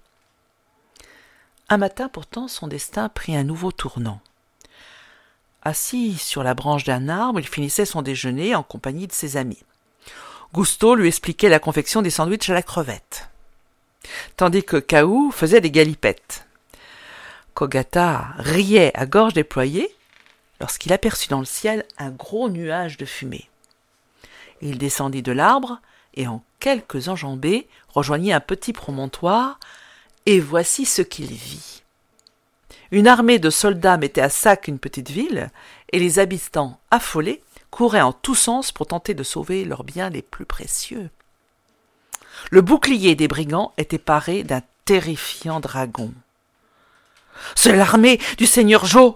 Un 1.70 1.78
matin 1.78 2.08
pourtant, 2.08 2.48
son 2.48 2.68
destin 2.68 3.10
prit 3.10 3.36
un 3.36 3.44
nouveau 3.44 3.72
tournant. 3.72 4.22
Assis 5.64 6.18
sur 6.18 6.44
la 6.44 6.54
branche 6.54 6.86
d'un 6.86 7.10
arbre, 7.10 7.42
il 7.42 7.48
finissait 7.48 7.86
son 7.86 8.02
déjeuner 8.02 8.56
en 8.56 8.64
compagnie 8.64 9.08
de 9.08 9.12
ses 9.12 9.36
amis. 9.36 9.64
Gusto 10.54 10.96
lui 10.96 11.10
expliquait 11.10 11.50
la 11.50 11.60
confection 11.60 12.02
des 12.02 12.10
sandwichs 12.10 12.50
à 12.50 12.54
la 12.54 12.64
crevette, 12.64 13.30
tandis 14.38 14.64
que 14.64 14.78
Kaou 14.78 15.30
faisait 15.32 15.60
des 15.60 15.72
galipettes. 15.72 16.48
Kogata 17.54 18.30
riait 18.38 18.92
à 18.94 19.06
gorge 19.06 19.34
déployée 19.34 19.94
lorsqu'il 20.60 20.94
aperçut 20.94 21.30
dans 21.30 21.40
le 21.40 21.46
ciel 21.46 21.86
un 21.98 22.10
gros 22.10 22.50
nuage 22.50 22.98
de 22.98 23.06
fumée. 23.06 23.50
Il 24.62 24.78
descendit 24.78 25.22
de 25.22 25.32
l'arbre 25.32 25.80
et 26.14 26.28
en 26.28 26.44
quelques 26.60 27.08
enjambées 27.10 27.68
rejoignit 27.90 28.34
un 28.34 28.40
petit 28.40 28.74
promontoire 28.74 29.60
Et 30.26 30.40
voici 30.40 30.86
ce 30.86 31.02
qu'il 31.02 31.32
vit. 31.32 31.84
Une 32.92 33.08
armée 33.08 33.40
de 33.40 33.50
soldats 33.50 33.98
mettait 33.98 34.22
à 34.22 34.30
sac 34.30 34.68
une 34.68 34.80
petite 34.80 35.10
ville, 35.10 35.50
et 35.92 36.00
les 36.00 36.20
habitants, 36.20 36.80
affolés, 36.90 37.44
couraient 37.70 38.02
en 38.02 38.14
tous 38.14 38.36
sens 38.36 38.72
pour 38.72 38.88
tenter 38.88 39.14
de 39.14 39.24
sauver 39.24 39.66
leurs 39.66 39.84
biens 39.84 40.10
les 40.10 40.22
plus 40.22 40.46
précieux. 40.46 41.10
Le 42.50 42.62
bouclier 42.62 43.16
des 43.16 43.28
brigands 43.28 43.74
était 43.78 43.98
paré 43.98 44.44
d'un 44.44 44.62
terrifiant 44.86 45.60
dragon. 45.60 46.14
C'est 47.56 47.76
l'armée 47.76 48.20
du 48.38 48.46
seigneur 48.46 48.86
Joe 48.86 49.16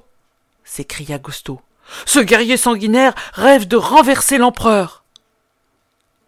s'écria 0.71 1.19
Gusto. 1.19 1.61
Ce 2.05 2.19
guerrier 2.19 2.55
sanguinaire 2.55 3.13
rêve 3.33 3.67
de 3.67 3.75
renverser 3.75 4.37
l'empereur. 4.37 5.03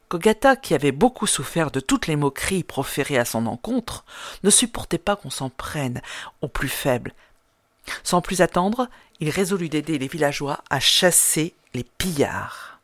Kogata, 0.09 0.57
qui 0.57 0.73
avait 0.73 0.91
beaucoup 0.91 1.27
souffert 1.27 1.71
de 1.71 1.79
toutes 1.79 2.07
les 2.07 2.17
moqueries 2.17 2.63
proférées 2.63 3.17
à 3.17 3.23
son 3.23 3.45
encontre, 3.45 4.03
ne 4.43 4.49
supportait 4.49 4.97
pas 4.97 5.15
qu'on 5.15 5.29
s'en 5.29 5.49
prenne 5.49 6.01
aux 6.41 6.49
plus 6.49 6.67
faibles. 6.67 7.13
Sans 8.03 8.19
plus 8.19 8.41
attendre, 8.41 8.89
il 9.21 9.29
résolut 9.29 9.69
d'aider 9.69 9.97
les 9.97 10.09
villageois 10.09 10.61
à 10.69 10.81
chasser 10.81 11.55
les 11.73 11.85
pillards. 11.85 12.79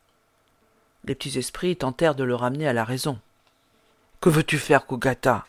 Les 1.04 1.14
petits 1.14 1.38
esprits 1.38 1.76
tentèrent 1.76 2.16
de 2.16 2.24
le 2.24 2.36
ramener 2.36 2.70
à 2.70 2.74
la 2.74 2.86
raison. 2.86 3.20
Que 4.22 4.30
veux-tu 4.30 4.60
faire, 4.60 4.86
Kogata? 4.86 5.46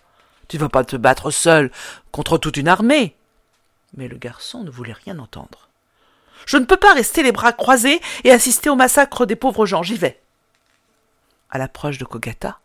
Tu 0.48 0.58
vas 0.58 0.68
pas 0.68 0.84
te 0.84 0.96
battre 0.96 1.30
seul 1.30 1.70
contre 2.10 2.36
toute 2.36 2.56
une 2.56 2.68
armée. 2.68 3.14
Mais 3.96 4.08
le 4.08 4.18
garçon 4.18 4.64
ne 4.64 4.70
voulait 4.70 4.92
rien 4.92 5.20
entendre. 5.20 5.69
Je 6.46 6.56
ne 6.56 6.64
peux 6.64 6.76
pas 6.76 6.94
rester 6.94 7.22
les 7.22 7.32
bras 7.32 7.52
croisés 7.52 8.00
et 8.24 8.30
assister 8.30 8.70
au 8.70 8.76
massacre 8.76 9.26
des 9.26 9.36
pauvres 9.36 9.66
gens, 9.66 9.82
j'y 9.82 9.96
vais. 9.96 10.20
À 11.50 11.58
l'approche 11.58 11.98
de 11.98 12.04
Kogata, 12.04 12.60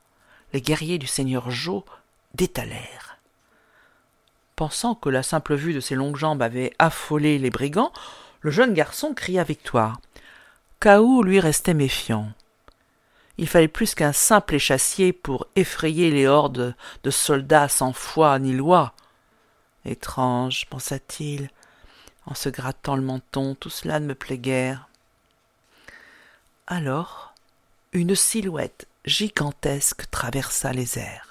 les 0.53 0.61
guerriers 0.61 0.97
du 0.97 1.07
seigneur 1.07 1.51
Jo 1.51 1.85
détalèrent. 2.33 3.17
Pensant 4.55 4.95
que 4.95 5.09
la 5.09 5.23
simple 5.23 5.55
vue 5.55 5.73
de 5.73 5.79
ses 5.79 5.95
longues 5.95 6.15
jambes 6.15 6.41
avait 6.41 6.73
affolé 6.79 7.37
les 7.37 7.49
brigands, 7.49 7.91
le 8.41 8.51
jeune 8.51 8.73
garçon 8.73 9.13
cria 9.13 9.43
victoire. 9.43 9.99
Kaou 10.79 11.23
lui 11.23 11.39
restait 11.39 11.73
méfiant. 11.73 12.31
Il 13.37 13.49
fallait 13.49 13.67
plus 13.67 13.95
qu'un 13.95 14.13
simple 14.13 14.55
échassier 14.55 15.11
pour 15.11 15.47
effrayer 15.55 16.09
les 16.09 16.25
hordes 16.27 16.75
de 17.03 17.09
soldats 17.09 17.67
sans 17.67 17.91
foi 17.91 18.39
ni 18.39 18.53
loi. 18.53 18.93
Étrange, 19.83 20.67
pensa-t-il, 20.69 21.49
en 22.25 22.33
se 22.33 22.49
grattant 22.49 22.95
le 22.95 23.01
menton, 23.01 23.55
tout 23.59 23.69
cela 23.69 23.99
ne 23.99 24.07
me 24.07 24.15
plaît 24.15 24.37
guère. 24.37 24.87
Alors, 26.67 27.33
une 27.93 28.15
silhouette 28.15 28.87
gigantesque 29.05 30.09
traversa 30.09 30.73
les 30.73 30.97
airs. 30.97 31.25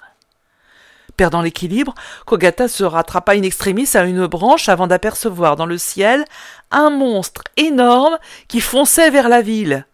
Perdant 1.17 1.41
l'équilibre, 1.41 1.95
Kogata 2.25 2.67
se 2.67 2.83
rattrapa 2.83 3.35
in 3.35 3.43
extremis 3.43 3.89
à 3.95 4.03
une 4.03 4.27
branche 4.27 4.67
avant 4.67 4.87
d'apercevoir 4.87 5.55
dans 5.55 5.65
le 5.65 5.77
ciel 5.77 6.25
un 6.71 6.89
monstre 6.89 7.43
énorme 7.55 8.17
qui 8.47 8.59
fonçait 8.59 9.11
vers 9.11 9.29
la 9.29 9.41
ville. 9.41 9.85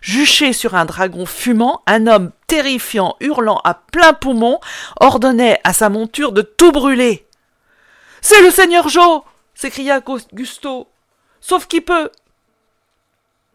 Juché 0.00 0.52
sur 0.52 0.74
un 0.74 0.86
dragon 0.86 1.26
fumant, 1.26 1.82
un 1.86 2.06
homme 2.06 2.32
terrifiant 2.46 3.16
hurlant 3.20 3.60
à 3.64 3.74
plein 3.74 4.12
poumon 4.12 4.58
ordonnait 4.98 5.60
à 5.62 5.72
sa 5.72 5.88
monture 5.88 6.32
de 6.32 6.42
tout 6.42 6.72
brûler. 6.72 7.26
C'est 8.20 8.42
le 8.42 8.50
seigneur 8.50 8.88
Joe 8.88 9.22
s'écria 9.60 10.00
Gusto. 10.32 10.88
Sauf 11.42 11.66
qui 11.66 11.82
peut. 11.82 12.10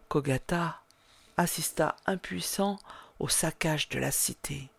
Kogata 0.08 0.82
assista 1.36 1.96
impuissant 2.06 2.78
au 3.18 3.28
saccage 3.28 3.90
de 3.90 3.98
la 3.98 4.12
cité. 4.12 4.70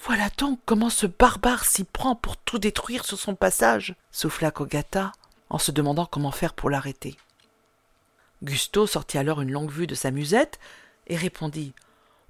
Voilà 0.00 0.30
donc 0.38 0.60
comment 0.64 0.88
ce 0.88 1.06
barbare 1.06 1.66
s'y 1.66 1.84
prend 1.84 2.14
pour 2.16 2.38
tout 2.38 2.58
détruire 2.58 3.04
sur 3.04 3.18
son 3.18 3.34
passage, 3.34 3.94
souffla 4.10 4.50
Kogata, 4.50 5.12
en 5.50 5.58
se 5.58 5.70
demandant 5.70 6.06
comment 6.06 6.32
faire 6.32 6.54
pour 6.54 6.70
l'arrêter. 6.70 7.18
Gusto 8.42 8.86
sortit 8.86 9.18
alors 9.18 9.42
une 9.42 9.52
longue 9.52 9.70
vue 9.70 9.86
de 9.86 9.94
sa 9.94 10.10
musette 10.10 10.58
et 11.06 11.16
répondit 11.16 11.74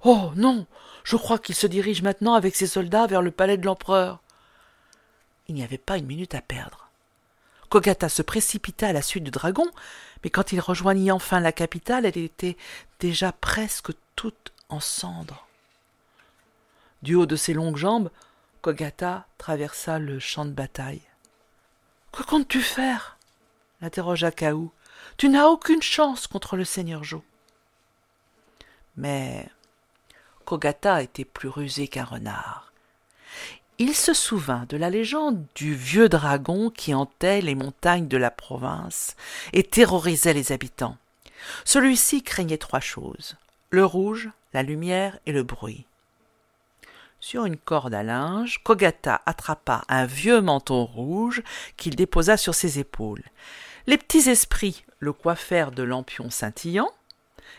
Oh 0.01 0.31
non, 0.35 0.67
je 1.05 1.15
crois 1.15 1.39
qu'il 1.39 1.55
se 1.55 1.67
dirige 1.67 2.01
maintenant 2.01 2.33
avec 2.33 2.57
ses 2.57 2.67
soldats 2.67 3.07
vers 3.07 3.21
le 3.21 3.31
palais 3.31 3.57
de 3.57 3.65
l'empereur. 3.65 4.21
Il 5.47 5.55
n'y 5.55 5.63
avait 5.63 5.77
pas 5.77 5.97
une 5.97 6.07
minute 6.07 6.35
à 6.35 6.41
perdre. 6.41 6.82
Kogata 7.73 8.07
se 8.07 8.21
précipita 8.21 8.89
à 8.89 8.93
la 8.93 9.01
suite 9.01 9.23
du 9.23 9.31
dragon, 9.31 9.65
mais 10.23 10.29
quand 10.29 10.51
il 10.51 10.59
rejoignit 10.59 11.11
enfin 11.11 11.39
la 11.39 11.51
capitale, 11.51 12.05
elle 12.05 12.19
était 12.19 12.55
déjà 12.99 13.31
presque 13.31 13.89
toute 14.15 14.53
en 14.69 14.79
cendres. 14.79 15.47
Du 17.01 17.15
haut 17.15 17.25
de 17.25 17.35
ses 17.35 17.55
longues 17.55 17.77
jambes, 17.77 18.11
Kogata 18.61 19.25
traversa 19.39 19.97
le 19.97 20.19
champ 20.19 20.45
de 20.45 20.51
bataille. 20.51 21.01
Que 22.11 22.21
comptes-tu 22.21 22.61
faire? 22.61 23.17
l'interrogea 23.81 24.29
Kaou. 24.29 24.71
Tu 25.17 25.27
n'as 25.27 25.47
aucune 25.47 25.81
chance 25.81 26.27
contre 26.27 26.57
le 26.57 26.65
seigneur 26.65 27.03
Jo. 27.03 27.23
Mais 28.97 29.49
Kogata 30.45 31.01
était 31.01 31.25
plus 31.25 31.49
rusé 31.49 31.87
qu'un 31.87 32.05
renard 32.05 32.71
il 33.79 33.95
se 33.95 34.13
souvint 34.13 34.65
de 34.69 34.77
la 34.77 34.89
légende 34.89 35.43
du 35.55 35.73
vieux 35.73 36.09
dragon 36.09 36.69
qui 36.69 36.93
hantait 36.93 37.41
les 37.41 37.55
montagnes 37.55 38.07
de 38.07 38.17
la 38.17 38.31
province 38.31 39.15
et 39.51 39.63
terrorisait 39.63 40.33
les 40.33 40.51
habitants. 40.51 40.97
Celui-ci 41.65 42.23
craignait 42.23 42.57
trois 42.57 42.79
choses 42.79 43.35
le 43.73 43.83
rouge, 43.83 44.29
la 44.53 44.61
lumière 44.61 45.17
et 45.25 45.31
le 45.31 45.41
bruit. 45.41 45.85
Sur 47.19 47.45
une 47.45 47.57
corde 47.57 47.95
à 47.95 48.03
linge, 48.03 48.61
Kogata 48.63 49.21
attrapa 49.25 49.83
un 49.89 50.05
vieux 50.05 50.41
manteau 50.41 50.85
rouge 50.85 51.41
qu'il 51.75 51.95
déposa 51.95 52.37
sur 52.37 52.53
ses 52.53 52.77
épaules. 52.77 53.23
Les 53.87 53.97
petits 53.97 54.29
esprits 54.29 54.85
le 54.99 55.11
coiffèrent 55.11 55.71
de 55.71 55.81
lampions 55.81 56.29
scintillants, 56.29 56.91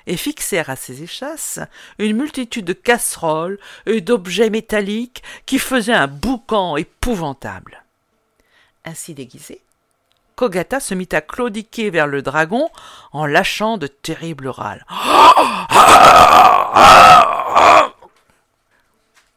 et 0.07 0.17
fixèrent 0.17 0.71
à 0.71 0.77
ses 0.77 1.03
échasses 1.03 1.61
une 1.99 2.17
multitude 2.17 2.65
de 2.65 2.73
casseroles 2.73 3.59
et 3.87 4.01
d'objets 4.01 4.51
métalliques 4.51 5.23
qui 5.47 5.59
faisaient 5.59 5.93
un 5.93 6.07
boucan 6.07 6.77
épouvantable. 6.77 7.85
Ainsi 8.85 9.15
déguisé, 9.15 9.63
Kogata 10.37 10.81
se 10.81 10.95
mit 10.95 11.09
à 11.13 11.21
claudiquer 11.21 11.91
vers 11.91 12.07
le 12.07 12.23
dragon 12.23 12.69
en 13.13 13.27
lâchant 13.27 13.79
de 13.79 13.87
terribles 13.87 14.49
râles. 14.49 14.85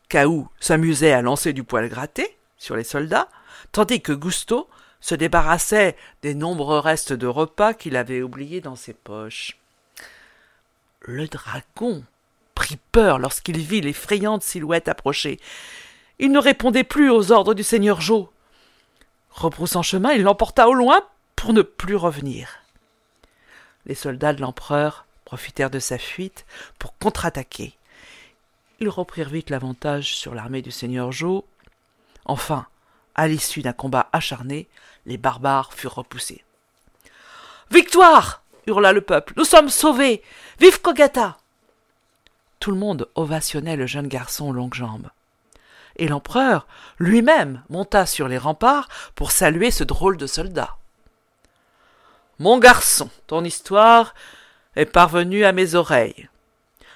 Kaou 0.10 0.47
s'amusait 0.60 1.12
à 1.12 1.21
lancer 1.21 1.53
du 1.53 1.63
poil 1.63 1.89
gratté 1.89 2.38
sur 2.58 2.75
les 2.75 2.84
soldats, 2.84 3.30
tandis 3.71 4.01
que 4.01 4.13
Gusto 4.13 4.67
se 4.99 5.15
débarrassait 5.15 5.95
des 6.21 6.34
nombreux 6.34 6.80
restes 6.80 7.13
de 7.13 7.27
repas 7.27 7.73
qu'il 7.73 7.95
avait 7.95 8.21
oubliés 8.21 8.62
dans 8.62 8.75
ses 8.75 8.93
poches. 8.93 9.58
Le 11.08 11.26
dragon 11.30 12.04
prit 12.54 12.78
peur 12.91 13.17
lorsqu'il 13.17 13.58
vit 13.60 13.80
l'effrayante 13.80 14.43
silhouette 14.43 14.89
approcher. 14.89 15.39
Il 16.20 16.34
ne 16.34 16.38
répondait 16.38 16.84
plus 16.84 17.10
aux 17.10 17.32
ordres 17.32 17.54
du 17.54 17.63
seigneur 17.63 18.02
Jo. 18.02 18.30
Rebroussant 19.32 19.84
chemin, 19.84 20.12
il 20.12 20.24
l'emporta 20.24 20.67
au 20.67 20.74
loin 20.74 21.02
pour 21.38 21.54
ne 21.54 21.62
plus 21.62 21.96
revenir. 21.96 22.60
Les 23.86 23.96
soldats 23.96 24.34
de 24.34 24.41
l'empereur 24.41 25.06
profitèrent 25.24 25.70
de 25.70 25.80
sa 25.80 25.98
fuite 25.98 26.46
pour 26.78 26.98
contre-attaquer. 26.98 27.74
Ils 28.82 28.89
reprirent 28.89 29.30
vite 29.30 29.50
l'avantage 29.50 30.13
sur 30.13 30.36
l'armée 30.36 30.62
du 30.62 30.72
seigneur 30.72 31.13
Jo. 31.13 31.48
Enfin, 32.26 32.65
à 33.15 33.30
l'issue 33.30 33.62
d'un 33.62 33.72
combat 33.72 34.10
acharné, 34.12 34.67
les 35.06 35.17
barbares 35.17 35.74
furent 35.74 35.96
repoussés. 35.96 36.43
Victoire 37.72 38.41
hurla 38.67 38.93
le 38.93 39.01
peuple. 39.01 39.34
Nous 39.38 39.45
sommes 39.45 39.69
sauvés. 39.69 40.21
Vive 40.60 40.82
Kogata. 40.82 41.38
Tout 42.60 42.71
le 42.71 42.77
monde 42.77 43.10
ovationnait 43.15 43.75
le 43.75 43.88
jeune 43.88 44.08
garçon 44.08 44.49
aux 44.49 44.53
longues 44.53 44.73
jambes. 44.73 45.10
Et 45.95 46.08
l'empereur 46.08 46.67
lui-même 46.99 47.63
monta 47.69 48.06
sur 48.06 48.27
les 48.27 48.38
remparts 48.38 48.88
pour 49.15 49.32
saluer 49.32 49.71
ce 49.71 49.84
drôle 49.84 50.17
de 50.17 50.27
soldat. 50.27 50.77
Mon 52.39 52.60
garçon, 52.60 53.10
ton 53.25 53.43
histoire 53.43 54.13
est 54.75 54.86
parvenue 54.86 55.43
à 55.43 55.53
mes 55.53 55.73
oreilles. 55.73 56.30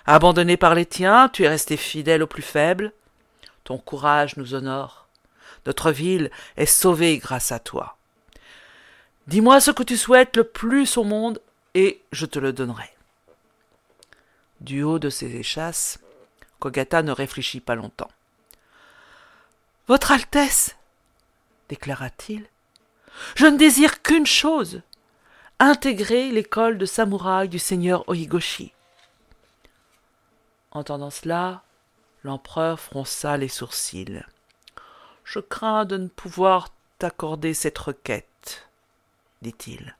Abandonné 0.05 0.57
par 0.57 0.75
les 0.75 0.85
tiens, 0.85 1.29
tu 1.29 1.43
es 1.43 1.47
resté 1.47 1.77
fidèle 1.77 2.21
aux 2.21 2.27
plus 2.27 2.43
faibles. 2.43 2.91
Ton 3.63 3.77
courage 3.77 4.37
nous 4.37 4.53
honore. 4.53 5.07
Notre 5.65 5.91
ville 5.91 6.31
est 6.57 6.65
sauvée 6.65 7.17
grâce 7.17 7.51
à 7.51 7.59
toi. 7.59 7.97
Dis-moi 9.27 9.59
ce 9.61 9.71
que 9.71 9.83
tu 9.83 9.97
souhaites 9.97 10.35
le 10.35 10.43
plus 10.43 10.97
au 10.97 11.03
monde 11.03 11.39
et 11.73 12.01
je 12.11 12.25
te 12.25 12.39
le 12.39 12.53
donnerai. 12.53 12.89
Du 14.59 14.83
haut 14.83 14.99
de 14.99 15.09
ses 15.09 15.35
échasses, 15.35 15.99
Kogata 16.59 17.01
ne 17.01 17.11
réfléchit 17.11 17.59
pas 17.61 17.75
longtemps. 17.75 18.11
Votre 19.87 20.11
Altesse, 20.11 20.75
déclara-t-il, 21.69 22.45
je 23.35 23.45
ne 23.45 23.57
désire 23.57 24.01
qu'une 24.01 24.25
chose 24.25 24.81
intégrer 25.59 26.31
l'école 26.31 26.77
de 26.77 26.85
samouraï 26.85 27.47
du 27.47 27.59
seigneur 27.59 28.07
Ohigoshi. 28.09 28.73
Entendant 30.71 31.11
cela, 31.11 31.63
l'empereur 32.23 32.79
fronça 32.79 33.37
les 33.37 33.47
sourcils. 33.47 34.23
Je 35.23 35.39
crains 35.39 35.85
de 35.85 35.97
ne 35.97 36.07
pouvoir 36.07 36.69
t'accorder 36.97 37.53
cette 37.53 37.77
requête, 37.77 38.69
dit-il. 39.41 39.95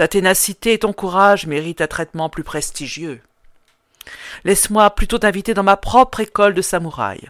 Ta 0.00 0.08
ténacité 0.08 0.72
et 0.72 0.78
ton 0.78 0.94
courage 0.94 1.46
méritent 1.46 1.82
un 1.82 1.86
traitement 1.86 2.30
plus 2.30 2.42
prestigieux. 2.42 3.20
Laisse-moi 4.44 4.88
plutôt 4.88 5.18
t'inviter 5.18 5.52
dans 5.52 5.62
ma 5.62 5.76
propre 5.76 6.20
école 6.20 6.54
de 6.54 6.62
samouraï. 6.62 7.28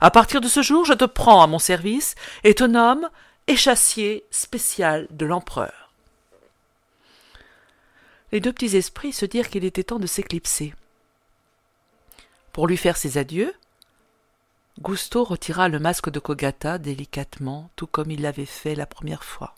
À 0.00 0.12
partir 0.12 0.40
de 0.40 0.46
ce 0.46 0.62
jour, 0.62 0.84
je 0.84 0.92
te 0.92 1.04
prends 1.04 1.42
à 1.42 1.48
mon 1.48 1.58
service 1.58 2.14
et 2.44 2.54
te 2.54 2.62
nomme 2.62 3.10
échassier 3.48 4.24
spécial 4.30 5.08
de 5.10 5.26
l'empereur. 5.26 5.92
Les 8.30 8.38
deux 8.38 8.52
petits 8.52 8.76
esprits 8.76 9.12
se 9.12 9.26
dirent 9.26 9.50
qu'il 9.50 9.64
était 9.64 9.82
temps 9.82 9.98
de 9.98 10.06
s'éclipser. 10.06 10.72
Pour 12.52 12.68
lui 12.68 12.76
faire 12.76 12.96
ses 12.96 13.18
adieux, 13.18 13.52
Gusto 14.78 15.24
retira 15.24 15.68
le 15.68 15.80
masque 15.80 16.10
de 16.10 16.20
Kogata 16.20 16.78
délicatement, 16.78 17.70
tout 17.74 17.88
comme 17.88 18.12
il 18.12 18.22
l'avait 18.22 18.46
fait 18.46 18.76
la 18.76 18.86
première 18.86 19.24
fois. 19.24 19.56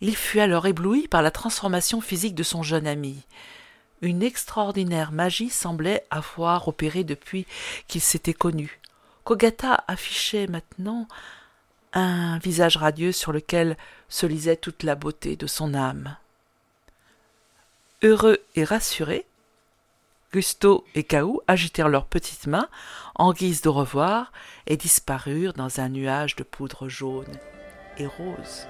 Il 0.00 0.16
fut 0.16 0.40
alors 0.40 0.66
ébloui 0.66 1.08
par 1.08 1.22
la 1.22 1.30
transformation 1.30 2.00
physique 2.00 2.34
de 2.34 2.42
son 2.42 2.62
jeune 2.62 2.86
ami. 2.86 3.22
Une 4.02 4.22
extraordinaire 4.22 5.12
magie 5.12 5.50
semblait 5.50 6.04
avoir 6.10 6.68
opéré 6.68 7.04
depuis 7.04 7.46
qu'ils 7.88 8.00
s'étaient 8.00 8.34
connus. 8.34 8.80
Kogata 9.24 9.82
affichait 9.88 10.46
maintenant 10.46 11.08
un 11.94 12.38
visage 12.38 12.76
radieux 12.76 13.12
sur 13.12 13.32
lequel 13.32 13.76
se 14.08 14.26
lisait 14.26 14.56
toute 14.56 14.82
la 14.82 14.94
beauté 14.94 15.36
de 15.36 15.46
son 15.46 15.74
âme. 15.74 16.16
Heureux 18.02 18.38
et 18.56 18.64
rassurés, 18.64 19.24
Gusto 20.34 20.84
et 20.94 21.04
Kaou 21.04 21.40
agitèrent 21.46 21.88
leurs 21.88 22.06
petites 22.06 22.48
mains 22.48 22.68
en 23.14 23.32
guise 23.32 23.62
de 23.62 23.68
revoir 23.68 24.32
et 24.66 24.76
disparurent 24.76 25.52
dans 25.52 25.80
un 25.80 25.88
nuage 25.88 26.34
de 26.34 26.42
poudre 26.42 26.88
jaune 26.88 27.38
et 27.96 28.06
rose. 28.06 28.66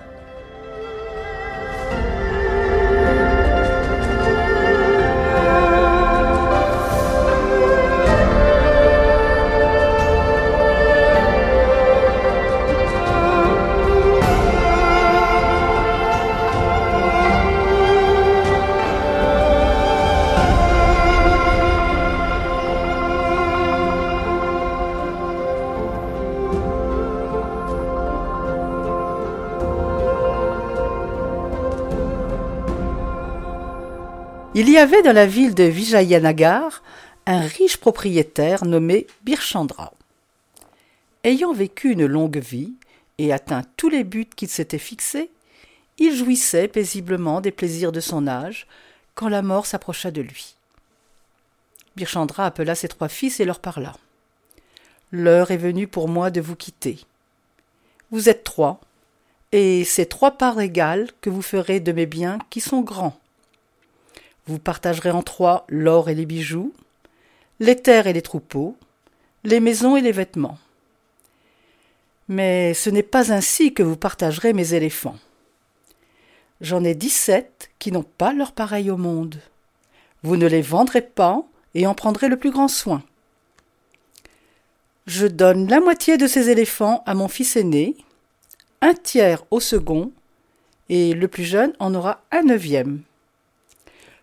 Y 34.74 34.78
avait 34.78 35.02
dans 35.02 35.12
la 35.12 35.26
ville 35.26 35.54
de 35.54 35.62
Vijayanagar 35.62 36.82
un 37.26 37.42
riche 37.42 37.76
propriétaire 37.76 38.64
nommé 38.64 39.06
Birchandra. 39.22 39.92
Ayant 41.22 41.52
vécu 41.52 41.92
une 41.92 42.06
longue 42.06 42.38
vie 42.38 42.74
et 43.18 43.32
atteint 43.32 43.62
tous 43.76 43.88
les 43.88 44.02
buts 44.02 44.28
qu'il 44.34 44.48
s'était 44.48 44.78
fixés, 44.78 45.30
il 45.98 46.16
jouissait 46.16 46.66
paisiblement 46.66 47.40
des 47.40 47.52
plaisirs 47.52 47.92
de 47.92 48.00
son 48.00 48.26
âge 48.26 48.66
quand 49.14 49.28
la 49.28 49.42
mort 49.42 49.66
s'approcha 49.66 50.10
de 50.10 50.22
lui. 50.22 50.56
Birchandra 51.94 52.44
appela 52.44 52.74
ses 52.74 52.88
trois 52.88 53.08
fils 53.08 53.38
et 53.38 53.44
leur 53.44 53.60
parla. 53.60 53.94
L'heure 55.12 55.52
est 55.52 55.56
venue 55.56 55.86
pour 55.86 56.08
moi 56.08 56.32
de 56.32 56.40
vous 56.40 56.56
quitter. 56.56 56.98
Vous 58.10 58.28
êtes 58.28 58.42
trois, 58.42 58.80
et 59.52 59.84
c'est 59.84 60.06
trois 60.06 60.32
parts 60.32 60.60
égales 60.60 61.10
que 61.20 61.30
vous 61.30 61.42
ferez 61.42 61.78
de 61.78 61.92
mes 61.92 62.06
biens 62.06 62.40
qui 62.50 62.60
sont 62.60 62.80
grands. 62.80 63.16
Vous 64.46 64.58
partagerez 64.58 65.10
en 65.10 65.22
trois 65.22 65.64
l'or 65.68 66.10
et 66.10 66.14
les 66.14 66.26
bijoux, 66.26 66.72
les 67.60 67.76
terres 67.76 68.06
et 68.06 68.12
les 68.12 68.22
troupeaux, 68.22 68.76
les 69.42 69.60
maisons 69.60 69.96
et 69.96 70.00
les 70.00 70.12
vêtements. 70.12 70.58
Mais 72.28 72.74
ce 72.74 72.90
n'est 72.90 73.02
pas 73.02 73.32
ainsi 73.32 73.72
que 73.72 73.82
vous 73.82 73.96
partagerez 73.96 74.52
mes 74.52 74.74
éléphants. 74.74 75.16
J'en 76.60 76.84
ai 76.84 76.94
dix-sept 76.94 77.70
qui 77.78 77.92
n'ont 77.92 78.04
pas 78.04 78.32
leur 78.32 78.52
pareil 78.52 78.90
au 78.90 78.96
monde. 78.96 79.40
Vous 80.22 80.36
ne 80.36 80.46
les 80.46 80.62
vendrez 80.62 81.02
pas 81.02 81.42
et 81.74 81.86
en 81.86 81.94
prendrez 81.94 82.28
le 82.28 82.38
plus 82.38 82.50
grand 82.50 82.68
soin. 82.68 83.02
Je 85.06 85.26
donne 85.26 85.68
la 85.68 85.80
moitié 85.80 86.16
de 86.16 86.26
ces 86.26 86.48
éléphants 86.48 87.02
à 87.04 87.14
mon 87.14 87.28
fils 87.28 87.56
aîné, 87.56 87.94
un 88.80 88.94
tiers 88.94 89.44
au 89.50 89.60
second, 89.60 90.12
et 90.88 91.12
le 91.12 91.28
plus 91.28 91.44
jeune 91.44 91.74
en 91.78 91.94
aura 91.94 92.22
un 92.30 92.42
neuvième. 92.42 93.02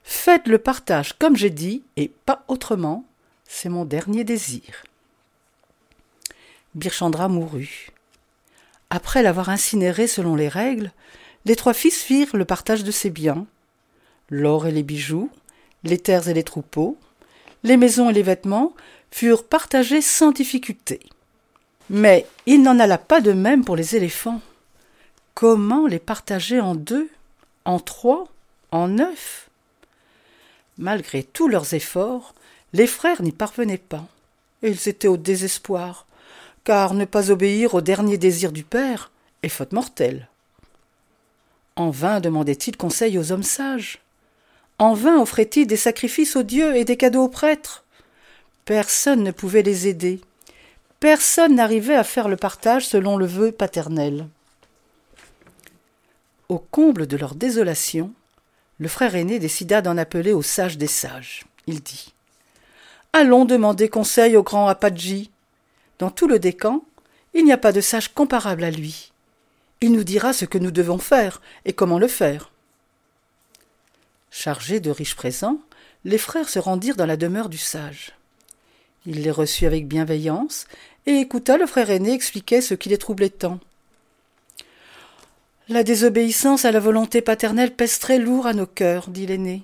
Faites 0.04 0.48
le 0.48 0.58
partage 0.58 1.14
comme 1.14 1.36
j'ai 1.36 1.50
dit, 1.50 1.84
et 1.98 2.12
pas 2.26 2.44
autrement, 2.48 3.06
c'est 3.48 3.70
mon 3.70 3.86
dernier 3.86 4.24
désir. 4.24 4.84
Birchandra 6.76 7.28
mourut. 7.28 7.92
Après 8.90 9.24
l'avoir 9.24 9.50
incinéré 9.50 10.08
selon 10.08 10.36
les 10.36 10.48
règles, 10.48 10.92
les 11.46 11.56
trois 11.56 11.74
fils 11.74 12.02
firent 12.02 12.36
le 12.36 12.46
partage 12.46 12.84
de 12.84 12.92
ses 12.92 13.10
biens 13.10 13.46
l'or 14.32 14.66
et 14.66 14.72
les 14.72 14.82
bijoux, 14.82 15.30
les 15.84 16.00
terres 16.00 16.30
et 16.30 16.34
les 16.34 16.44
troupeaux, 16.44 16.98
les 17.64 17.78
maisons 17.78 18.10
et 18.10 18.14
les 18.14 18.24
vêtements 18.24 18.74
furent 19.12 19.44
partagés 19.44 20.02
sans 20.02 20.32
difficulté. 20.32 21.02
Mais 21.90 22.26
il 22.48 22.64
n'en 22.64 22.80
alla 22.80 22.98
pas 22.98 23.22
de 23.22 23.34
même 23.34 23.64
pour 23.66 23.76
les 23.76 23.96
éléphants. 23.96 24.42
Comment 25.36 25.86
les 25.86 26.00
partager 26.00 26.60
en 26.60 26.74
deux, 26.74 27.10
en 27.66 27.80
trois, 27.80 28.28
en 28.72 28.88
neuf? 28.88 29.50
Malgré 30.82 31.22
tous 31.22 31.48
leurs 31.48 31.76
efforts, 31.76 32.34
les 32.74 32.88
frères 32.88 33.22
n'y 33.22 33.32
parvenaient 33.32 33.78
pas. 33.78 34.08
Et 34.64 34.72
ils 34.72 34.90
étaient 34.90 35.08
au 35.08 35.16
désespoir, 35.16 36.08
car 36.64 36.96
ne 36.96 37.06
pas 37.06 37.30
obéir 37.30 37.76
au 37.76 37.82
dernier 37.82 38.18
désir 38.18 38.52
du 38.52 38.64
père 38.64 39.12
est 39.44 39.50
faute 39.50 39.74
mortelle. 39.74 40.28
En 41.76 41.92
vain 41.92 42.20
demandaient-ils 42.20 42.78
conseil 42.78 43.20
aux 43.20 43.32
hommes 43.32 43.44
sages. 43.44 44.00
En 44.80 44.96
vain 44.96 45.22
offraient-ils 45.22 45.68
des 45.68 45.78
sacrifices 45.78 46.36
aux 46.36 46.42
dieux 46.42 46.76
et 46.76 46.84
des 46.84 46.98
cadeaux 46.98 47.26
aux 47.26 47.30
prêtres. 47.30 47.84
Personne 48.66 49.22
ne 49.22 49.32
pouvait 49.32 49.62
les 49.62 49.88
aider. 49.88 50.20
Personne 51.00 51.56
n'arrivait 51.56 51.96
à 51.96 52.04
faire 52.04 52.28
le 52.28 52.38
partage 52.38 52.88
selon 52.88 53.18
le 53.18 53.28
vœu 53.28 53.52
paternel. 53.52 54.28
Au 56.50 56.58
comble 56.58 57.06
de 57.06 57.18
leur 57.18 57.36
désolation, 57.36 58.12
le 58.82 58.88
frère 58.88 59.16
aîné 59.16 59.38
décida 59.38 59.84
d'en 59.84 59.96
appeler 59.96 60.34
au 60.34 60.42
sage 60.42 60.80
des 60.80 60.88
sages. 60.88 61.46
Il 61.68 61.82
dit 61.82 62.16
Allons 63.14 63.46
demander 63.46 63.90
conseil 63.90 64.36
au 64.36 64.42
grand 64.42 64.68
Apaji. 64.68 65.30
Dans 66.00 66.10
tout 66.10 66.28
le 66.28 66.40
décan, 66.40 66.84
il 67.36 67.46
n'y 67.46 67.54
a 67.54 67.60
pas 67.60 67.74
de 67.74 67.80
sage 67.80 68.12
comparable 68.12 68.64
à 68.64 68.72
lui. 68.72 69.12
Il 69.82 69.92
nous 69.92 70.04
dira 70.04 70.34
ce 70.34 70.46
que 70.46 70.58
nous 70.58 70.72
devons 70.72 70.98
faire 70.98 71.44
et 71.64 71.74
comment 71.74 72.00
le 72.00 72.08
faire. 72.08 72.50
Chargés 74.32 74.80
de 74.80 74.90
riches 74.90 75.16
présents, 75.16 75.60
les 76.04 76.18
frères 76.18 76.50
se 76.50 76.58
rendirent 76.58 76.96
dans 76.96 77.06
la 77.06 77.18
demeure 77.18 77.50
du 77.50 77.60
sage. 77.60 78.14
Il 79.06 79.22
les 79.22 79.30
reçut 79.30 79.68
avec 79.68 79.88
bienveillance 79.88 80.66
et 81.06 81.18
écouta 81.18 81.58
le 81.58 81.68
frère 81.68 81.92
aîné 81.92 82.14
expliquer 82.14 82.62
ce 82.62 82.74
qui 82.74 82.90
les 82.90 82.98
troublait 82.98 83.30
tant. 83.30 83.60
La 85.72 85.84
désobéissance 85.84 86.66
à 86.66 86.74
la 86.74 86.82
volonté 86.82 87.22
paternelle 87.22 87.74
pèse 87.74 87.98
très 87.98 88.20
lourd 88.20 88.46
à 88.46 88.52
nos 88.52 88.66
cœurs, 88.66 89.08
dit 89.08 89.26
l'aîné. 89.26 89.64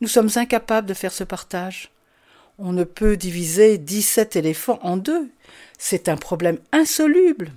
Nous 0.00 0.06
sommes 0.06 0.30
incapables 0.36 0.86
de 0.86 0.94
faire 0.94 1.12
ce 1.12 1.24
partage. 1.24 1.90
On 2.60 2.72
ne 2.72 2.84
peut 2.84 3.16
diviser 3.16 3.76
dix-sept 3.76 4.36
éléphants 4.36 4.78
en 4.82 4.96
deux. 4.96 5.28
C'est 5.78 6.08
un 6.08 6.16
problème 6.16 6.60
insoluble. 6.70 7.50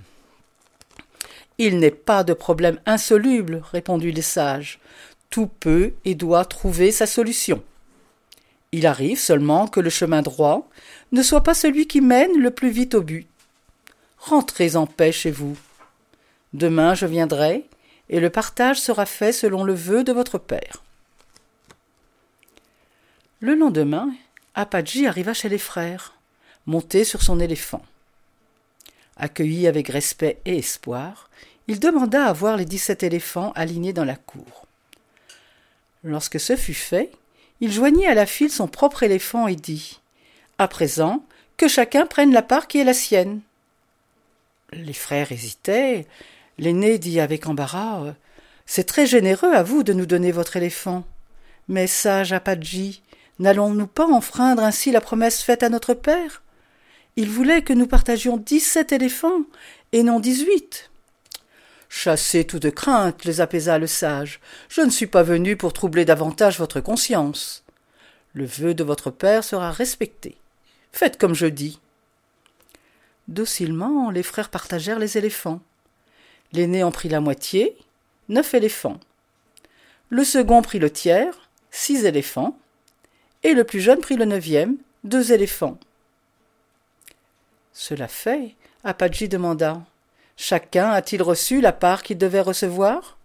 Il 1.58 1.78
n'est 1.78 1.92
pas 1.92 2.24
de 2.24 2.32
problème 2.32 2.80
insoluble, 2.86 3.62
répondit 3.70 4.10
le 4.10 4.20
sage. 4.20 4.80
Tout 5.30 5.46
peut 5.46 5.92
et 6.04 6.16
doit 6.16 6.46
trouver 6.46 6.90
sa 6.90 7.06
solution. 7.06 7.62
Il 8.72 8.84
arrive 8.84 9.20
seulement 9.20 9.68
que 9.68 9.78
le 9.78 9.90
chemin 9.90 10.22
droit 10.22 10.68
ne 11.12 11.22
soit 11.22 11.44
pas 11.44 11.54
celui 11.54 11.86
qui 11.86 12.00
mène 12.00 12.36
le 12.36 12.50
plus 12.50 12.70
vite 12.70 12.96
au 12.96 13.02
but. 13.02 13.28
Rentrez 14.18 14.74
en 14.74 14.88
paix 14.88 15.12
chez 15.12 15.30
vous. 15.30 15.56
Demain 16.52 16.94
je 16.94 17.06
viendrai, 17.06 17.66
et 18.08 18.20
le 18.20 18.30
partage 18.30 18.80
sera 18.80 19.06
fait 19.06 19.32
selon 19.32 19.62
le 19.62 19.74
vœu 19.74 20.02
de 20.02 20.12
votre 20.12 20.38
père. 20.38 20.82
Le 23.40 23.54
lendemain, 23.54 24.10
Apaji 24.54 25.06
arriva 25.06 25.32
chez 25.32 25.48
les 25.48 25.58
frères, 25.58 26.14
monté 26.66 27.04
sur 27.04 27.22
son 27.22 27.40
éléphant. 27.40 27.82
Accueilli 29.16 29.66
avec 29.66 29.88
respect 29.88 30.40
et 30.44 30.58
espoir, 30.58 31.30
il 31.68 31.78
demanda 31.78 32.26
à 32.26 32.32
voir 32.32 32.56
les 32.56 32.64
dix-sept 32.64 33.02
éléphants 33.02 33.52
alignés 33.54 33.92
dans 33.92 34.04
la 34.04 34.16
cour. 34.16 34.66
Lorsque 36.02 36.40
ce 36.40 36.56
fut 36.56 36.74
fait, 36.74 37.12
il 37.60 37.70
joignit 37.70 38.06
à 38.06 38.14
la 38.14 38.26
file 38.26 38.50
son 38.50 38.66
propre 38.66 39.02
éléphant 39.02 39.46
et 39.46 39.54
dit 39.54 40.00
À 40.58 40.66
présent, 40.66 41.24
que 41.56 41.68
chacun 41.68 42.06
prenne 42.06 42.32
la 42.32 42.42
part 42.42 42.66
qui 42.66 42.78
est 42.78 42.84
la 42.84 42.94
sienne. 42.94 43.40
Les 44.72 44.94
frères 44.94 45.30
hésitaient. 45.30 46.06
L'aîné 46.58 46.98
dit 46.98 47.20
avec 47.20 47.46
embarras 47.46 48.04
euh, 48.04 48.12
C'est 48.66 48.84
très 48.84 49.06
généreux 49.06 49.52
à 49.52 49.62
vous 49.62 49.82
de 49.82 49.92
nous 49.92 50.06
donner 50.06 50.32
votre 50.32 50.56
éléphant. 50.56 51.04
Mais 51.68 51.86
sage 51.86 52.32
Apadji, 52.32 53.02
n'allons-nous 53.38 53.86
pas 53.86 54.06
enfreindre 54.06 54.62
ainsi 54.62 54.90
la 54.90 55.00
promesse 55.00 55.42
faite 55.42 55.62
à 55.62 55.68
notre 55.68 55.94
père? 55.94 56.42
Il 57.16 57.28
voulait 57.28 57.62
que 57.62 57.72
nous 57.72 57.86
partagions 57.86 58.36
dix-sept 58.36 58.92
éléphants 58.92 59.42
et 59.92 60.02
non 60.02 60.20
dix-huit. 60.20 60.90
Chassez 61.88 62.44
toute 62.44 62.70
crainte, 62.70 63.24
les 63.24 63.40
apaisa 63.40 63.76
le 63.78 63.88
sage. 63.88 64.40
Je 64.68 64.80
ne 64.80 64.90
suis 64.90 65.08
pas 65.08 65.24
venu 65.24 65.56
pour 65.56 65.72
troubler 65.72 66.04
davantage 66.04 66.58
votre 66.58 66.80
conscience. 66.80 67.64
Le 68.32 68.44
vœu 68.44 68.74
de 68.74 68.84
votre 68.84 69.10
père 69.10 69.42
sera 69.42 69.72
respecté. 69.72 70.36
Faites 70.92 71.18
comme 71.18 71.34
je 71.34 71.46
dis. 71.46 71.80
Docilement, 73.26 74.10
les 74.10 74.22
frères 74.22 74.50
partagèrent 74.50 75.00
les 75.00 75.18
éléphants. 75.18 75.60
L'aîné 76.52 76.82
en 76.82 76.90
prit 76.90 77.08
la 77.08 77.20
moitié, 77.20 77.76
neuf 78.28 78.54
éléphants. 78.54 78.98
Le 80.08 80.24
second 80.24 80.62
prit 80.62 80.78
le 80.78 80.90
tiers, 80.90 81.48
six 81.70 82.04
éléphants. 82.04 82.58
Et 83.42 83.54
le 83.54 83.64
plus 83.64 83.80
jeune 83.80 84.00
prit 84.00 84.16
le 84.16 84.24
neuvième, 84.24 84.76
deux 85.04 85.32
éléphants. 85.32 85.78
Cela 87.72 88.08
fait, 88.08 88.54
Apadji 88.84 89.28
demanda 89.28 89.82
Chacun 90.36 90.90
a-t-il 90.90 91.22
reçu 91.22 91.60
la 91.60 91.72
part 91.72 92.02
qu'il 92.02 92.18
devait 92.18 92.40
recevoir? 92.40 93.18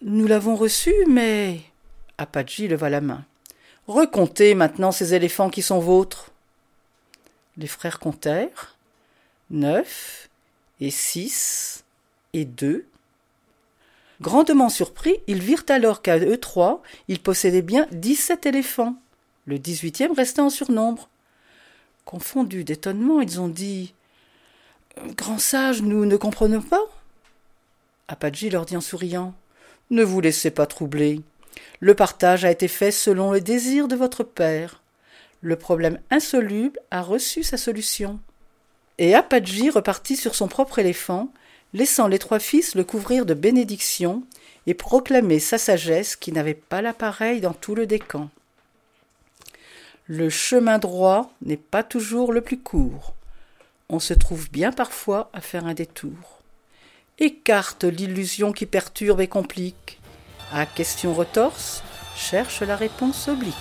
Nous 0.00 0.26
l'avons 0.26 0.56
reçu, 0.56 0.94
mais. 1.08 1.60
Apadji 2.18 2.68
leva 2.68 2.88
la 2.88 3.00
main. 3.00 3.24
Recomptez 3.86 4.54
maintenant 4.54 4.92
ces 4.92 5.14
éléphants 5.14 5.50
qui 5.50 5.62
sont 5.62 5.80
vôtres. 5.80 6.30
Les 7.56 7.66
frères 7.66 7.98
comptèrent 7.98 8.76
neuf 9.50 10.28
et 10.80 10.90
six 10.90 11.84
et 12.32 12.44
deux. 12.44 12.86
Grandement 14.20 14.68
surpris, 14.68 15.16
ils 15.26 15.42
virent 15.42 15.64
alors 15.68 16.02
qu'à 16.02 16.18
eux 16.18 16.38
trois, 16.38 16.82
ils 17.06 17.20
possédaient 17.20 17.62
bien 17.62 17.86
dix-sept 17.92 18.46
éléphants, 18.46 18.96
le 19.46 19.58
dix-huitième 19.58 20.12
restant 20.12 20.46
en 20.46 20.50
surnombre. 20.50 21.08
Confondus 22.04 22.64
d'étonnement, 22.64 23.20
ils 23.20 23.40
ont 23.40 23.48
dit 23.48 23.94
Grand 25.16 25.38
sage, 25.38 25.82
nous 25.82 26.04
ne 26.04 26.16
comprenons 26.16 26.62
pas. 26.62 26.80
Apadji 28.08 28.50
leur 28.50 28.64
dit 28.66 28.76
en 28.76 28.80
souriant 28.80 29.34
Ne 29.90 30.02
vous 30.02 30.20
laissez 30.20 30.50
pas 30.50 30.66
troubler. 30.66 31.20
Le 31.80 31.94
partage 31.94 32.44
a 32.44 32.50
été 32.50 32.66
fait 32.66 32.90
selon 32.90 33.32
le 33.32 33.40
désir 33.40 33.86
de 33.86 33.94
votre 33.94 34.24
père. 34.24 34.82
Le 35.40 35.56
problème 35.56 36.00
insoluble 36.10 36.80
a 36.90 37.02
reçu 37.02 37.44
sa 37.44 37.56
solution. 37.56 38.18
Et 38.98 39.14
Apadji 39.14 39.70
repartit 39.70 40.16
sur 40.16 40.34
son 40.34 40.48
propre 40.48 40.80
éléphant, 40.80 41.32
laissant 41.74 42.08
les 42.08 42.18
trois 42.18 42.38
fils 42.38 42.74
le 42.74 42.84
couvrir 42.84 43.26
de 43.26 43.34
bénédictions 43.34 44.22
et 44.66 44.74
proclamer 44.74 45.38
sa 45.38 45.58
sagesse 45.58 46.16
qui 46.16 46.32
n'avait 46.32 46.54
pas 46.54 46.82
l'appareil 46.82 47.40
dans 47.40 47.54
tout 47.54 47.74
le 47.74 47.86
décan. 47.86 48.30
Le 50.06 50.30
chemin 50.30 50.78
droit 50.78 51.30
n'est 51.42 51.56
pas 51.56 51.82
toujours 51.82 52.32
le 52.32 52.40
plus 52.40 52.58
court. 52.58 53.14
On 53.90 54.00
se 54.00 54.14
trouve 54.14 54.50
bien 54.50 54.72
parfois 54.72 55.30
à 55.32 55.40
faire 55.40 55.66
un 55.66 55.74
détour. 55.74 56.40
Écarte 57.18 57.84
l'illusion 57.84 58.52
qui 58.52 58.66
perturbe 58.66 59.20
et 59.20 59.26
complique. 59.26 60.00
À 60.52 60.66
question 60.66 61.12
retorse, 61.14 61.82
cherche 62.16 62.62
la 62.62 62.76
réponse 62.76 63.28
oblique. 63.28 63.54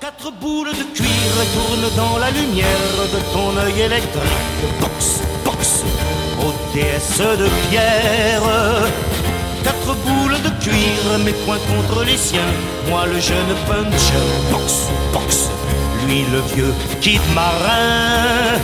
Quatre 0.00 0.32
boules 0.32 0.70
de 0.70 0.94
cuir 0.94 1.06
tournent 1.54 1.96
dans 1.96 2.18
la 2.18 2.30
lumière 2.30 2.66
de 3.12 3.32
ton 3.32 3.56
œil 3.56 3.80
électrique. 3.82 5.19
Déesse 6.74 7.18
de 7.18 7.48
pierre. 7.68 8.42
Quatre 9.64 9.94
boules 10.04 10.40
de 10.42 10.50
cuir, 10.62 11.18
mes 11.24 11.32
poings 11.44 11.64
contre 11.72 12.04
les 12.04 12.16
siens. 12.16 12.52
Moi 12.88 13.06
le 13.06 13.20
jeune 13.20 13.54
puncher. 13.66 14.26
Box, 14.50 14.88
box, 15.12 15.50
lui 16.06 16.24
le 16.32 16.40
vieux 16.54 16.74
kid 17.00 17.20
marin. 17.34 18.58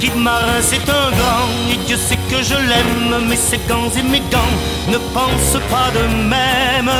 Kid 0.00 0.16
marin, 0.16 0.60
c'est 0.62 0.88
un 0.88 1.10
grand, 1.18 1.48
et 1.72 1.76
Dieu 1.86 1.96
sait 1.96 2.18
que 2.30 2.42
je 2.42 2.54
l'aime. 2.54 3.28
Mais 3.28 3.36
ses 3.36 3.60
gants 3.68 3.92
et 3.98 4.02
mes 4.02 4.22
gants 4.32 4.56
ne 4.88 4.98
pensent 5.16 5.62
pas 5.70 5.90
de 5.98 6.04
même. 6.34 6.90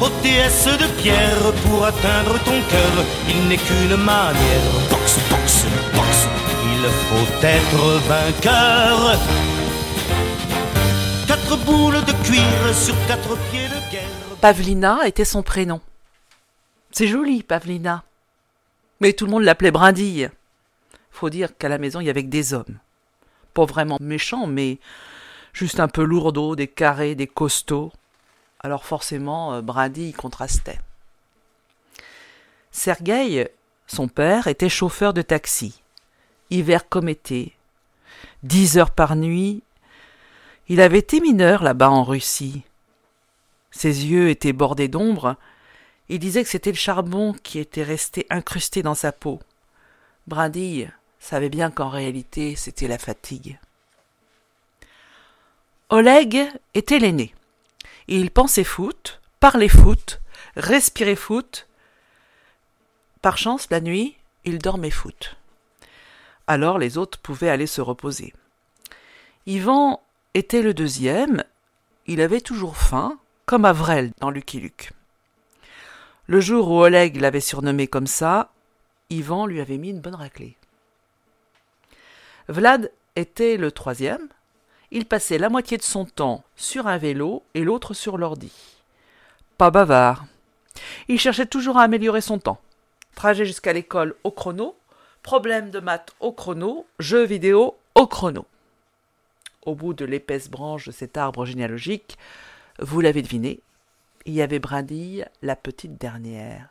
Ô 0.00 0.08
de 0.08 0.86
pierre, 1.00 1.52
pour 1.64 1.86
atteindre 1.86 2.36
ton 2.44 2.58
cœur, 2.70 2.94
il 3.28 3.48
n'est 3.48 3.56
qu'une 3.56 3.96
manière. 3.96 4.66
Box, 4.90 5.18
box, 5.30 5.64
box, 5.94 6.08
il 6.08 6.13
faut 6.88 7.46
être 7.46 7.98
vainqueur. 8.08 9.18
Quatre 11.26 11.56
boules 11.64 12.04
de 12.04 12.12
cuir 12.24 12.74
sur 12.74 12.94
quatre 13.06 13.36
pieds 13.50 13.68
de 13.68 13.90
guerre. 13.90 14.08
Pavlina 14.40 15.06
était 15.06 15.24
son 15.24 15.42
prénom. 15.42 15.80
C'est 16.90 17.08
joli, 17.08 17.42
Pavlina. 17.42 18.04
Mais 19.00 19.12
tout 19.12 19.26
le 19.26 19.32
monde 19.32 19.44
l'appelait 19.44 19.70
Brindille. 19.70 20.30
Faut 21.10 21.30
dire 21.30 21.56
qu'à 21.56 21.68
la 21.68 21.78
maison, 21.78 22.00
il 22.00 22.06
y 22.06 22.10
avait 22.10 22.24
que 22.24 22.28
des 22.28 22.54
hommes. 22.54 22.78
Pas 23.52 23.64
vraiment 23.64 23.98
méchants, 24.00 24.46
mais 24.46 24.78
juste 25.52 25.80
un 25.80 25.88
peu 25.88 26.02
lourdeaux, 26.02 26.56
des 26.56 26.68
carrés, 26.68 27.14
des 27.14 27.26
costauds. 27.26 27.92
Alors 28.60 28.84
forcément, 28.84 29.54
euh, 29.54 29.62
Brindille 29.62 30.12
contrastait. 30.12 30.80
Sergueï, 32.70 33.48
son 33.86 34.08
père, 34.08 34.48
était 34.48 34.68
chauffeur 34.68 35.14
de 35.14 35.22
taxi, 35.22 35.82
hiver 36.54 36.88
comme 36.88 37.08
été. 37.08 37.54
Dix 38.42 38.78
heures 38.78 38.90
par 38.90 39.16
nuit. 39.16 39.62
Il 40.68 40.80
avait 40.80 40.98
été 40.98 41.20
mineur 41.20 41.62
là-bas 41.62 41.90
en 41.90 42.04
Russie. 42.04 42.62
Ses 43.70 44.06
yeux 44.06 44.30
étaient 44.30 44.52
bordés 44.52 44.88
d'ombre. 44.88 45.36
Il 46.08 46.18
disait 46.18 46.44
que 46.44 46.50
c'était 46.50 46.70
le 46.70 46.76
charbon 46.76 47.34
qui 47.42 47.58
était 47.58 47.82
resté 47.82 48.26
incrusté 48.30 48.82
dans 48.82 48.94
sa 48.94 49.12
peau. 49.12 49.40
Brindille 50.26 50.90
savait 51.18 51.48
bien 51.48 51.70
qu'en 51.70 51.88
réalité 51.88 52.56
c'était 52.56 52.88
la 52.88 52.98
fatigue. 52.98 53.58
Oleg 55.90 56.48
était 56.74 56.98
l'aîné. 56.98 57.34
Il 58.08 58.30
pensait 58.30 58.64
foot, 58.64 59.20
parlait 59.40 59.68
foot, 59.68 60.20
respirait 60.56 61.16
foot. 61.16 61.66
Par 63.22 63.38
chance, 63.38 63.68
la 63.70 63.80
nuit, 63.80 64.16
il 64.44 64.58
dormait 64.58 64.90
foot. 64.90 65.36
Alors 66.46 66.78
les 66.78 66.98
autres 66.98 67.18
pouvaient 67.18 67.50
aller 67.50 67.66
se 67.66 67.80
reposer. 67.80 68.34
Yvan 69.46 70.00
était 70.34 70.62
le 70.62 70.74
deuxième. 70.74 71.44
Il 72.06 72.20
avait 72.20 72.40
toujours 72.40 72.76
faim, 72.76 73.18
comme 73.46 73.64
Avrel 73.64 74.12
dans 74.20 74.30
Lucky 74.30 74.60
Luke. 74.60 74.92
Le 76.26 76.40
jour 76.40 76.70
où 76.70 76.80
Oleg 76.80 77.20
l'avait 77.20 77.40
surnommé 77.40 77.86
comme 77.86 78.06
ça, 78.06 78.50
Yvan 79.10 79.46
lui 79.46 79.60
avait 79.60 79.78
mis 79.78 79.90
une 79.90 80.00
bonne 80.00 80.14
raclée. 80.14 80.56
Vlad 82.48 82.90
était 83.16 83.56
le 83.56 83.70
troisième. 83.70 84.28
Il 84.90 85.06
passait 85.06 85.38
la 85.38 85.48
moitié 85.48 85.76
de 85.76 85.82
son 85.82 86.04
temps 86.04 86.44
sur 86.56 86.86
un 86.86 86.98
vélo 86.98 87.42
et 87.54 87.64
l'autre 87.64 87.94
sur 87.94 88.18
l'ordi. 88.18 88.52
Pas 89.58 89.70
bavard. 89.70 90.24
Il 91.08 91.18
cherchait 91.18 91.46
toujours 91.46 91.78
à 91.78 91.82
améliorer 91.82 92.20
son 92.20 92.38
temps. 92.38 92.60
Trajet 93.14 93.44
jusqu'à 93.44 93.72
l'école 93.72 94.14
au 94.24 94.30
chrono, 94.30 94.76
problème 95.24 95.70
de 95.70 95.80
maths 95.80 96.14
au 96.20 96.32
chrono, 96.32 96.86
jeux 97.00 97.24
vidéo 97.24 97.76
au 97.96 98.06
chrono. 98.06 98.46
Au 99.62 99.74
bout 99.74 99.94
de 99.94 100.04
l'épaisse 100.04 100.50
branche 100.50 100.86
de 100.86 100.92
cet 100.92 101.16
arbre 101.16 101.46
généalogique, 101.46 102.18
vous 102.78 103.00
l'avez 103.00 103.22
deviné, 103.22 103.60
il 104.26 104.34
y 104.34 104.42
avait 104.42 104.58
Brindille, 104.58 105.26
la 105.40 105.56
petite 105.56 105.96
dernière. 105.96 106.68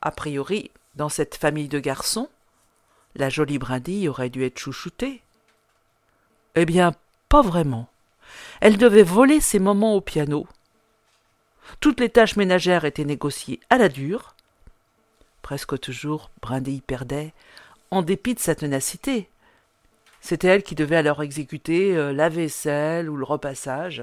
A 0.00 0.12
priori, 0.12 0.70
dans 0.94 1.08
cette 1.08 1.34
famille 1.34 1.68
de 1.68 1.80
garçons, 1.80 2.30
la 3.16 3.28
jolie 3.28 3.58
Brindille 3.58 4.08
aurait 4.08 4.30
dû 4.30 4.44
être 4.44 4.58
chouchoutée. 4.58 5.20
Eh 6.54 6.64
bien, 6.64 6.92
pas 7.28 7.42
vraiment. 7.42 7.88
Elle 8.60 8.78
devait 8.78 9.02
voler 9.02 9.40
ses 9.40 9.58
moments 9.58 9.96
au 9.96 10.00
piano. 10.00 10.46
Toutes 11.80 11.98
les 11.98 12.08
tâches 12.08 12.36
ménagères 12.36 12.84
étaient 12.84 13.04
négociées 13.04 13.58
à 13.68 13.78
la 13.78 13.88
dure. 13.88 14.35
Presque 15.46 15.78
toujours, 15.78 16.32
Brindille 16.42 16.80
perdait, 16.80 17.32
en 17.92 18.02
dépit 18.02 18.34
de 18.34 18.40
sa 18.40 18.56
ténacité. 18.56 19.30
C'était 20.20 20.48
elle 20.48 20.64
qui 20.64 20.74
devait 20.74 20.96
alors 20.96 21.22
exécuter 21.22 21.96
euh, 21.96 22.12
la 22.12 22.28
vaisselle 22.28 23.08
ou 23.08 23.16
le 23.16 23.22
repassage. 23.22 24.02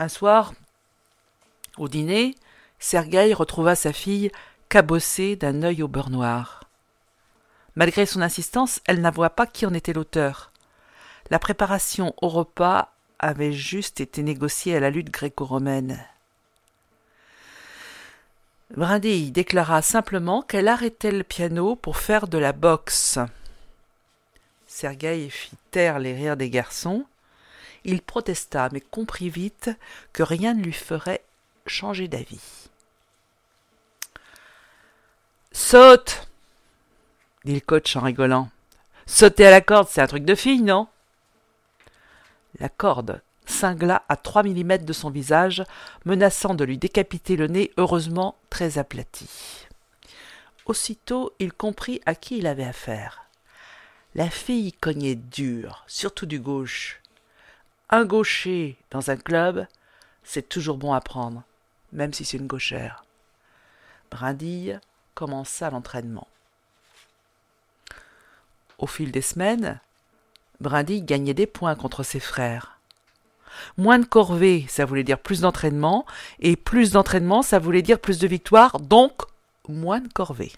Un 0.00 0.08
soir, 0.08 0.52
au 1.78 1.86
dîner, 1.86 2.34
Sergueï 2.80 3.32
retrouva 3.32 3.76
sa 3.76 3.92
fille 3.92 4.32
cabossée 4.68 5.36
d'un 5.36 5.62
œil 5.62 5.84
au 5.84 5.86
beurre 5.86 6.10
noir. 6.10 6.64
Malgré 7.76 8.06
son 8.06 8.22
insistance, 8.22 8.80
elle 8.84 9.00
n'avoua 9.00 9.30
pas 9.30 9.46
qui 9.46 9.64
en 9.64 9.74
était 9.74 9.92
l'auteur. 9.92 10.50
La 11.30 11.38
préparation 11.38 12.16
au 12.20 12.26
repas 12.26 12.96
avait 13.20 13.52
juste 13.52 14.00
été 14.00 14.24
négociée 14.24 14.76
à 14.76 14.80
la 14.80 14.90
lutte 14.90 15.12
gréco-romaine. 15.12 16.04
Brindille 18.76 19.32
déclara 19.32 19.82
simplement 19.82 20.42
qu'elle 20.42 20.68
arrêtait 20.68 21.10
le 21.10 21.24
piano 21.24 21.74
pour 21.74 21.96
faire 21.96 22.28
de 22.28 22.38
la 22.38 22.52
boxe. 22.52 23.18
Sergueï 24.66 25.28
fit 25.28 25.56
taire 25.72 25.98
les 25.98 26.14
rires 26.14 26.36
des 26.36 26.50
garçons. 26.50 27.04
Il 27.84 28.00
protesta, 28.00 28.68
mais 28.72 28.80
comprit 28.80 29.28
vite 29.28 29.70
que 30.12 30.22
rien 30.22 30.54
ne 30.54 30.62
lui 30.62 30.72
ferait 30.72 31.24
changer 31.66 32.06
d'avis. 32.06 32.68
Saute 35.50 36.28
dit 37.44 37.54
le 37.54 37.60
coach 37.60 37.96
en 37.96 38.02
rigolant. 38.02 38.50
Sauter 39.06 39.46
à 39.46 39.50
la 39.50 39.60
corde, 39.60 39.88
c'est 39.88 40.00
un 40.02 40.06
truc 40.06 40.24
de 40.24 40.34
fille, 40.36 40.62
non? 40.62 40.86
La 42.60 42.68
corde 42.68 43.20
cingla 43.46 44.04
à 44.08 44.16
trois 44.16 44.42
millimètres 44.42 44.84
de 44.84 44.92
son 44.92 45.10
visage, 45.10 45.62
menaçant 46.04 46.54
de 46.54 46.64
lui 46.64 46.78
décapiter 46.78 47.36
le 47.36 47.46
nez, 47.46 47.70
heureusement 47.76 48.36
très 48.48 48.78
aplati. 48.78 49.66
Aussitôt 50.66 51.32
il 51.38 51.52
comprit 51.52 52.00
à 52.06 52.14
qui 52.14 52.38
il 52.38 52.46
avait 52.46 52.64
affaire. 52.64 53.24
La 54.14 54.28
fille 54.28 54.72
cognait 54.72 55.14
dur, 55.14 55.84
surtout 55.86 56.26
du 56.26 56.40
gauche. 56.40 57.00
Un 57.90 58.04
gaucher 58.04 58.76
dans 58.90 59.10
un 59.10 59.16
club, 59.16 59.66
c'est 60.24 60.48
toujours 60.48 60.78
bon 60.78 60.92
à 60.92 61.00
prendre, 61.00 61.42
même 61.92 62.12
si 62.12 62.24
c'est 62.24 62.36
une 62.36 62.46
gauchère. 62.46 63.04
Brindille 64.10 64.80
commença 65.14 65.70
l'entraînement. 65.70 66.26
Au 68.78 68.86
fil 68.86 69.12
des 69.12 69.22
semaines, 69.22 69.78
Brindille 70.60 71.02
gagnait 71.02 71.34
des 71.34 71.46
points 71.46 71.74
contre 71.74 72.02
ses 72.02 72.20
frères. 72.20 72.79
Moins 73.76 73.98
de 73.98 74.04
corvées, 74.04 74.66
ça 74.68 74.84
voulait 74.84 75.04
dire 75.04 75.18
plus 75.18 75.40
d'entraînement, 75.40 76.06
et 76.40 76.56
plus 76.56 76.92
d'entraînement, 76.92 77.42
ça 77.42 77.58
voulait 77.58 77.82
dire 77.82 77.98
plus 77.98 78.18
de 78.18 78.28
victoires, 78.28 78.80
donc 78.80 79.22
moins 79.68 80.00
de 80.00 80.12
corvées. 80.12 80.52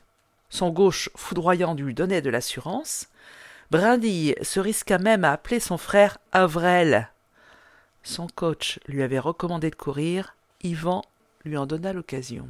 Son 0.51 0.71
gauche 0.71 1.09
foudroyant 1.17 1.75
lui 1.75 1.95
donnait 1.95 2.23
de 2.23 2.31
l'assurance. 2.31 3.09
Brindille 3.71 4.35
se 4.43 4.61
risqua 4.61 4.99
même 4.99 5.25
à 5.25 5.33
appeler 5.33 5.61
son 5.61 5.79
frère 5.79 6.19
Avrel. 6.33 7.09
Son 8.03 8.27
coach 8.27 8.79
lui 8.87 9.03
avait 9.03 9.19
recommandé 9.19 9.71
de 9.71 9.77
courir, 9.77 10.35
Yvan 10.63 11.03
lui 11.45 11.57
en 11.57 11.67
donna 11.67 11.93
l'occasion. 11.93 12.49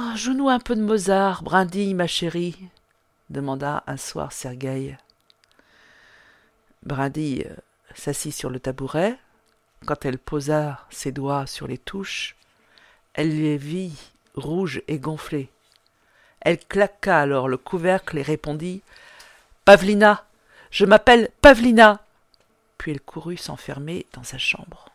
Oh, 0.00 0.16
joue-nous 0.16 0.48
un 0.48 0.58
peu 0.58 0.74
de 0.74 0.82
Mozart, 0.82 1.42
Brindille, 1.42 1.94
ma 1.94 2.06
chérie, 2.06 2.56
demanda 3.28 3.84
un 3.86 3.98
soir 3.98 4.32
Sergueï. 4.32 4.96
Brindille 6.82 7.46
euh, 7.48 7.54
s'assit 7.94 8.34
sur 8.34 8.50
le 8.50 8.60
tabouret. 8.60 9.18
Quand 9.86 10.04
elle 10.04 10.18
posa 10.18 10.86
ses 10.90 11.12
doigts 11.12 11.46
sur 11.46 11.66
les 11.66 11.78
touches, 11.78 12.36
elle 13.14 13.36
les 13.36 13.56
vit 13.56 13.96
rouges 14.34 14.82
et 14.88 14.98
gonflées. 14.98 15.50
Elle 16.40 16.58
claqua 16.58 17.20
alors 17.20 17.48
le 17.48 17.56
couvercle 17.56 18.18
et 18.18 18.22
répondit 18.22 18.82
Pavlina, 19.64 20.24
je 20.70 20.84
m'appelle 20.84 21.30
Pavlina. 21.40 22.00
Puis 22.78 22.90
elle 22.92 23.00
courut 23.00 23.36
s'enfermer 23.36 24.06
dans 24.12 24.24
sa 24.24 24.38
chambre. 24.38 24.88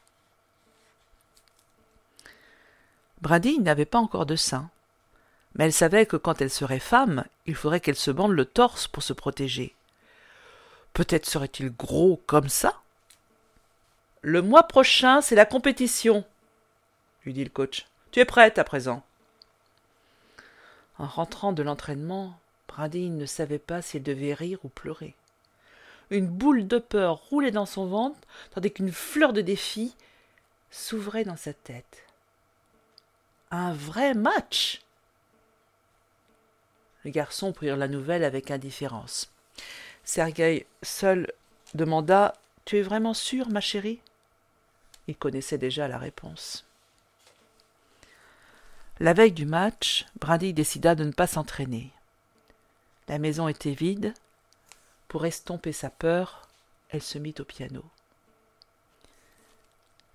Brindille 3.22 3.60
n'avait 3.60 3.86
pas 3.86 4.00
encore 4.00 4.26
de 4.26 4.36
sein, 4.36 4.70
mais 5.56 5.66
elle 5.66 5.74
savait 5.74 6.06
que 6.06 6.18
quand 6.18 6.42
elle 6.42 6.50
serait 6.50 6.80
femme, 6.80 7.24
il 7.46 7.56
faudrait 7.56 7.80
qu'elle 7.80 7.96
se 7.96 8.12
bande 8.12 8.34
le 8.34 8.46
torse 8.46 8.88
pour 8.88 9.04
se 9.04 9.14
protéger. 9.14 9.74
Peut-être 10.98 11.28
serait-il 11.28 11.70
gros 11.70 12.20
comme 12.26 12.50
ça? 12.50 12.82
Le 14.24 14.42
mois 14.42 14.64
prochain, 14.64 15.22
c'est 15.22 15.36
la 15.36 15.46
compétition, 15.46 16.26
lui 17.24 17.34
dit 17.34 17.44
le 17.44 17.52
coach. 17.52 17.86
Tu 18.10 18.20
es 18.20 18.26
prête 18.26 18.58
à 18.58 18.64
présent? 18.64 19.04
En 20.98 21.06
rentrant 21.06 21.54
de 21.54 21.62
l'entraînement, 21.62 22.40
Brindille 22.68 23.12
ne 23.12 23.28
savait 23.28 23.60
pas 23.60 23.84
s'il 23.84 24.02
devait 24.02 24.34
rire 24.34 24.58
ou 24.64 24.70
pleurer. 24.70 25.14
Une 26.10 26.26
boule 26.26 26.68
de 26.68 26.80
peur 26.80 27.18
roulait 27.30 27.52
dans 27.52 27.68
son 27.68 27.86
ventre, 27.86 28.18
tandis 28.50 28.74
qu'une 28.74 28.92
fleur 28.92 29.34
de 29.34 29.42
défi 29.42 29.96
s'ouvrait 30.72 31.26
dans 31.26 31.38
sa 31.38 31.54
tête. 31.54 32.08
Un 33.52 33.72
vrai 33.72 34.16
match 34.16 34.82
Les 37.06 37.12
garçons 37.12 37.54
prirent 37.54 37.78
la 37.78 37.88
nouvelle 37.88 38.24
avec 38.24 38.50
indifférence. 38.50 39.30
Sergueï 40.08 40.66
seul 40.84 41.30
demanda 41.74 42.34
Tu 42.64 42.78
es 42.78 42.82
vraiment 42.82 43.14
sûre, 43.14 43.50
ma 43.50 43.60
chérie? 43.60 44.00
Il 45.08 45.18
connaissait 45.18 45.58
déjà 45.58 45.90
la 45.90 45.98
réponse. 45.98 46.66
La 49.02 49.12
veille 49.12 49.34
du 49.34 49.46
match, 49.46 50.06
Brindille 50.22 50.54
décida 50.54 50.96
de 50.96 51.04
ne 51.04 51.12
pas 51.12 51.28
s'entraîner. 51.28 51.92
La 53.10 53.20
maison 53.20 53.50
était 53.50 53.74
vide. 53.74 54.14
Pour 55.10 55.26
estomper 55.26 55.74
sa 55.74 55.90
peur, 55.90 56.48
elle 56.88 57.04
se 57.04 57.18
mit 57.18 57.36
au 57.40 57.44
piano. 57.44 57.84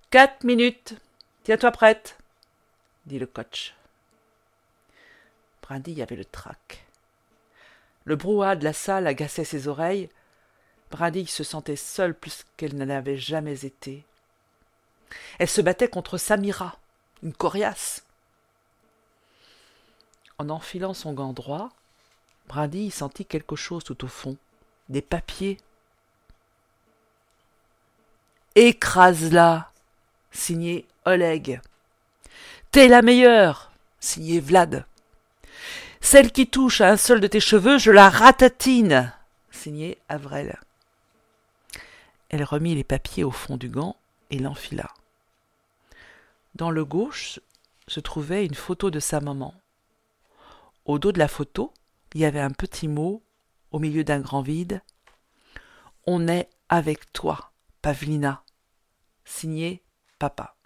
Quatre 0.09 0.43
minutes. 0.43 0.95
Tiens-toi 1.43 1.71
prête, 1.71 2.17
dit 3.05 3.19
le 3.19 3.27
coach. 3.27 3.75
Brindille 5.61 6.01
avait 6.01 6.15
le 6.15 6.25
trac. 6.25 6.83
Le 8.05 8.15
brouhaha 8.15 8.55
de 8.55 8.63
la 8.63 8.73
salle 8.73 9.07
agaçait 9.07 9.45
ses 9.45 9.67
oreilles. 9.67 10.09
Brindille 10.91 11.27
se 11.27 11.43
sentait 11.43 11.75
seule 11.75 12.13
plus 12.13 12.45
qu'elle 12.57 12.75
ne 12.75 12.85
l'avait 12.85 13.17
jamais 13.17 13.65
été. 13.65 14.05
Elle 15.39 15.49
se 15.49 15.61
battait 15.61 15.87
contre 15.87 16.17
Samira, 16.17 16.77
une 17.21 17.33
coriace. 17.33 18.03
En 20.37 20.49
enfilant 20.49 20.93
son 20.93 21.13
gant 21.13 21.33
droit, 21.33 21.69
Brindille 22.47 22.91
sentit 22.91 23.25
quelque 23.25 23.55
chose 23.55 23.83
tout 23.83 24.03
au 24.03 24.07
fond, 24.07 24.37
des 24.89 25.01
papiers. 25.01 25.57
Écrase-la, 28.55 29.71
signé 30.31 30.85
Oleg. 31.05 31.61
T'es 32.71 32.87
la 32.87 33.01
meilleure, 33.01 33.71
signé 33.99 34.39
Vlad. 34.39 34.85
Celle 36.03 36.33
qui 36.33 36.47
touche 36.47 36.81
à 36.81 36.89
un 36.89 36.97
seul 36.97 37.21
de 37.21 37.27
tes 37.27 37.39
cheveux, 37.39 37.77
je 37.77 37.89
la 37.89 38.09
ratatine. 38.09 39.13
Signé 39.51 39.97
Avrel. 40.09 40.59
Elle 42.27 42.43
remit 42.43 42.75
les 42.75 42.83
papiers 42.83 43.23
au 43.23 43.31
fond 43.31 43.55
du 43.55 43.69
gant 43.69 43.95
et 44.29 44.37
l'enfila. 44.37 44.89
Dans 46.55 46.71
le 46.71 46.83
gauche 46.83 47.39
se 47.87 48.01
trouvait 48.01 48.45
une 48.45 48.53
photo 48.53 48.91
de 48.91 48.99
sa 48.99 49.21
maman. 49.21 49.55
Au 50.83 50.99
dos 50.99 51.13
de 51.13 51.19
la 51.19 51.29
photo, 51.29 51.73
il 52.13 52.19
y 52.19 52.25
avait 52.25 52.41
un 52.41 52.51
petit 52.51 52.89
mot 52.89 53.23
au 53.71 53.79
milieu 53.79 54.03
d'un 54.03 54.19
grand 54.19 54.41
vide. 54.41 54.81
On 56.05 56.27
est 56.27 56.49
avec 56.67 57.13
toi, 57.13 57.53
Pavlina. 57.81 58.43
Signé 59.23 59.81
Papa. 60.19 60.57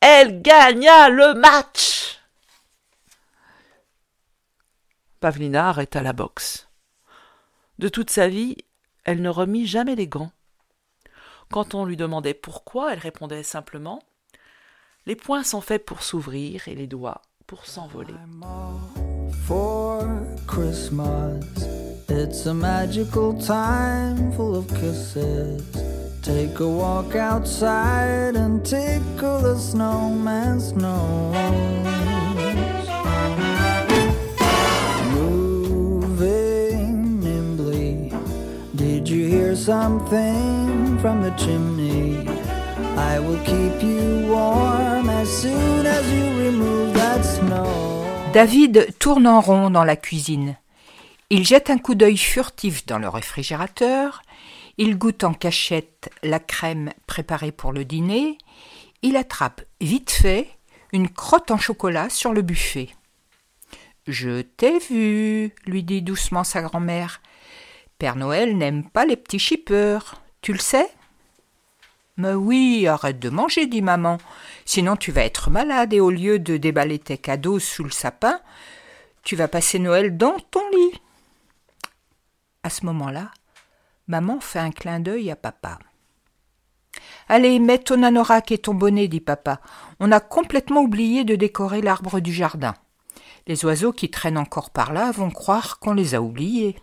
Elle 0.00 0.40
gagna 0.40 1.10
le 1.10 1.34
match! 1.34 2.19
Pavlina 5.20 5.68
arrêta 5.68 6.02
la 6.02 6.12
boxe. 6.12 6.68
De 7.78 7.88
toute 7.88 8.10
sa 8.10 8.28
vie, 8.28 8.56
elle 9.04 9.22
ne 9.22 9.28
remit 9.28 9.66
jamais 9.66 9.94
les 9.94 10.08
gants. 10.08 10.32
Quand 11.50 11.74
on 11.74 11.84
lui 11.84 11.96
demandait 11.96 12.34
pourquoi, 12.34 12.92
elle 12.92 12.98
répondait 12.98 13.42
simplement 13.42 14.02
Les 15.06 15.16
poings 15.16 15.44
sont 15.44 15.60
faits 15.60 15.84
pour 15.84 16.02
s'ouvrir 16.02 16.68
et 16.68 16.74
les 16.74 16.86
doigts 16.86 17.22
pour 17.46 17.66
s'envoler. 17.66 18.14
It's 22.12 22.46
a 22.46 22.52
magical 22.52 23.34
time 23.34 24.32
full 24.32 24.56
of 24.56 24.66
kisses. 24.68 25.62
Take 26.22 26.58
a 26.58 26.68
walk 26.68 27.14
outside 27.14 28.34
and 28.34 28.64
tickle 28.64 29.40
the 29.40 29.56
snowman's 29.56 30.72
nose. 30.72 32.09
Something 39.54 40.98
from 41.00 41.22
the 41.22 41.32
chimney? 41.36 42.26
I 42.96 43.18
will 43.18 43.40
keep 43.44 43.82
you 43.82 44.26
warm 44.28 45.08
as 45.08 45.28
soon 45.28 45.86
as 45.86 46.04
you 46.12 46.24
remove 46.46 46.94
that 46.94 47.22
snow. 47.22 47.66
David 48.32 48.96
tourne 48.98 49.26
en 49.26 49.40
rond 49.40 49.70
dans 49.70 49.84
la 49.84 49.96
cuisine. 49.96 50.56
Il 51.30 51.46
jette 51.46 51.70
un 51.70 51.78
coup 51.78 51.94
d'œil 51.94 52.16
furtif 52.16 52.86
dans 52.86 52.98
le 52.98 53.08
réfrigérateur. 53.08 54.22
Il 54.78 54.98
goûte 54.98 55.24
en 55.24 55.32
cachette 55.32 56.10
la 56.22 56.38
crème 56.38 56.90
préparée 57.06 57.52
pour 57.52 57.72
le 57.72 57.84
dîner. 57.84 58.38
Il 59.02 59.16
attrape 59.16 59.62
vite 59.80 60.10
fait 60.10 60.48
une 60.92 61.08
crotte 61.08 61.50
en 61.50 61.58
chocolat 61.58 62.08
sur 62.10 62.32
le 62.32 62.42
buffet. 62.42 62.88
Je 64.06 64.42
t'ai 64.42 64.78
vu, 64.78 65.52
lui 65.66 65.82
dit 65.82 66.02
doucement 66.02 66.44
sa 66.44 66.62
grand-mère. 66.62 67.20
Père 68.00 68.16
Noël 68.16 68.56
n'aime 68.56 68.88
pas 68.88 69.04
les 69.04 69.14
petits 69.14 69.38
chippeurs, 69.38 70.22
tu 70.40 70.54
le 70.54 70.58
sais? 70.58 70.90
Mais 72.16 72.32
oui, 72.32 72.86
arrête 72.86 73.18
de 73.18 73.28
manger, 73.28 73.66
dit 73.66 73.82
maman. 73.82 74.16
Sinon 74.64 74.96
tu 74.96 75.12
vas 75.12 75.22
être 75.22 75.50
malade 75.50 75.92
et 75.92 76.00
au 76.00 76.08
lieu 76.08 76.38
de 76.38 76.56
déballer 76.56 76.98
tes 76.98 77.18
cadeaux 77.18 77.58
sous 77.58 77.84
le 77.84 77.90
sapin, 77.90 78.40
tu 79.22 79.36
vas 79.36 79.48
passer 79.48 79.78
Noël 79.78 80.16
dans 80.16 80.38
ton 80.50 80.62
lit. 80.70 80.98
À 82.62 82.70
ce 82.70 82.86
moment-là, 82.86 83.32
maman 84.08 84.40
fait 84.40 84.60
un 84.60 84.70
clin 84.70 85.00
d'œil 85.00 85.30
à 85.30 85.36
papa. 85.36 85.78
Allez, 87.28 87.58
mets 87.58 87.80
ton 87.80 88.02
anorak 88.02 88.50
et 88.50 88.56
ton 88.56 88.72
bonnet, 88.72 89.08
dit 89.08 89.20
papa. 89.20 89.60
On 90.00 90.10
a 90.10 90.20
complètement 90.20 90.80
oublié 90.80 91.24
de 91.24 91.36
décorer 91.36 91.82
l'arbre 91.82 92.20
du 92.20 92.32
jardin. 92.32 92.74
Les 93.46 93.62
oiseaux 93.66 93.92
qui 93.92 94.08
traînent 94.08 94.38
encore 94.38 94.70
par 94.70 94.94
là 94.94 95.12
vont 95.12 95.30
croire 95.30 95.78
qu'on 95.80 95.92
les 95.92 96.14
a 96.14 96.22
oubliés. 96.22 96.76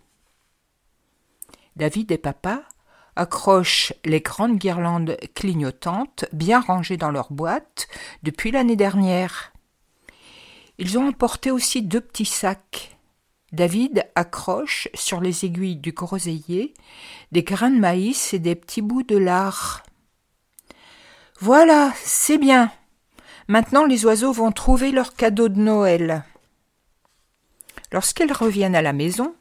David 1.78 2.12
et 2.12 2.18
papa 2.18 2.64
accrochent 3.16 3.94
les 4.04 4.20
grandes 4.20 4.58
guirlandes 4.58 5.16
clignotantes 5.36 6.26
bien 6.34 6.60
rangées 6.60 6.98
dans 6.98 7.12
leur 7.12 7.32
boîte 7.32 7.88
depuis 8.24 8.50
l'année 8.50 8.76
dernière. 8.76 9.54
Ils 10.80 10.98
ont 10.98 11.08
emporté 11.08 11.52
aussi 11.52 11.84
deux 11.84 12.02
petits 12.02 12.26
sacs. 12.26 12.98
David 13.52 14.08
accroche 14.16 14.88
sur 14.96 15.22
les 15.22 15.46
aiguilles 15.46 15.76
du 15.76 15.92
groseillier 15.92 16.74
des 17.32 17.44
grains 17.44 17.70
de 17.70 17.80
maïs 17.80 18.34
et 18.34 18.40
des 18.40 18.56
petits 18.56 18.82
bouts 18.82 19.04
de 19.04 19.18
lard. 19.18 19.84
Voilà, 21.40 21.94
c'est 21.98 22.40
bien. 22.40 22.72
Maintenant 23.48 23.86
les 23.86 24.04
oiseaux 24.04 24.32
vont 24.32 24.52
trouver 24.52 24.92
leur 24.92 25.14
cadeau 25.14 25.48
de 25.48 25.60
Noël. 25.60 26.24
Lorsqu'elles 27.92 28.34
reviennent 28.34 28.76
à 28.76 28.82
la 28.82 28.94
maison, 28.94 29.36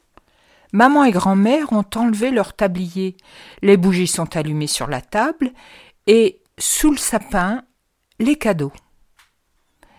maman 0.73 1.03
et 1.03 1.11
grand-mère 1.11 1.71
ont 1.73 1.85
enlevé 1.95 2.31
leur 2.31 2.53
tablier, 2.53 3.17
les 3.61 3.77
bougies 3.77 4.07
sont 4.07 4.35
allumées 4.35 4.67
sur 4.67 4.87
la 4.87 5.01
table, 5.01 5.51
et 6.07 6.41
sous 6.57 6.91
le 6.91 6.97
sapin, 6.97 7.63
les 8.19 8.35
cadeaux. 8.35 8.73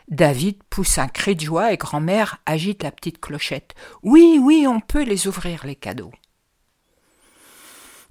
David 0.08 0.62
pousse 0.70 0.98
un 0.98 1.08
cri 1.08 1.36
de 1.36 1.42
joie 1.42 1.72
et 1.72 1.76
grand-mère 1.76 2.38
agite 2.46 2.82
la 2.82 2.90
petite 2.90 3.20
clochette. 3.20 3.74
Oui, 4.02 4.38
oui, 4.40 4.66
on 4.66 4.80
peut 4.80 5.02
les 5.02 5.26
ouvrir, 5.26 5.66
les 5.66 5.76
cadeaux. 5.76 6.12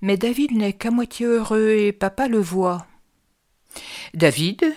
Mais 0.02 0.16
David 0.16 0.52
n'est 0.52 0.74
qu'à 0.74 0.92
moitié 0.92 1.26
heureux 1.26 1.70
et 1.72 1.92
papa 1.92 2.28
le 2.28 2.40
voit. 2.40 2.86
David, 4.14 4.76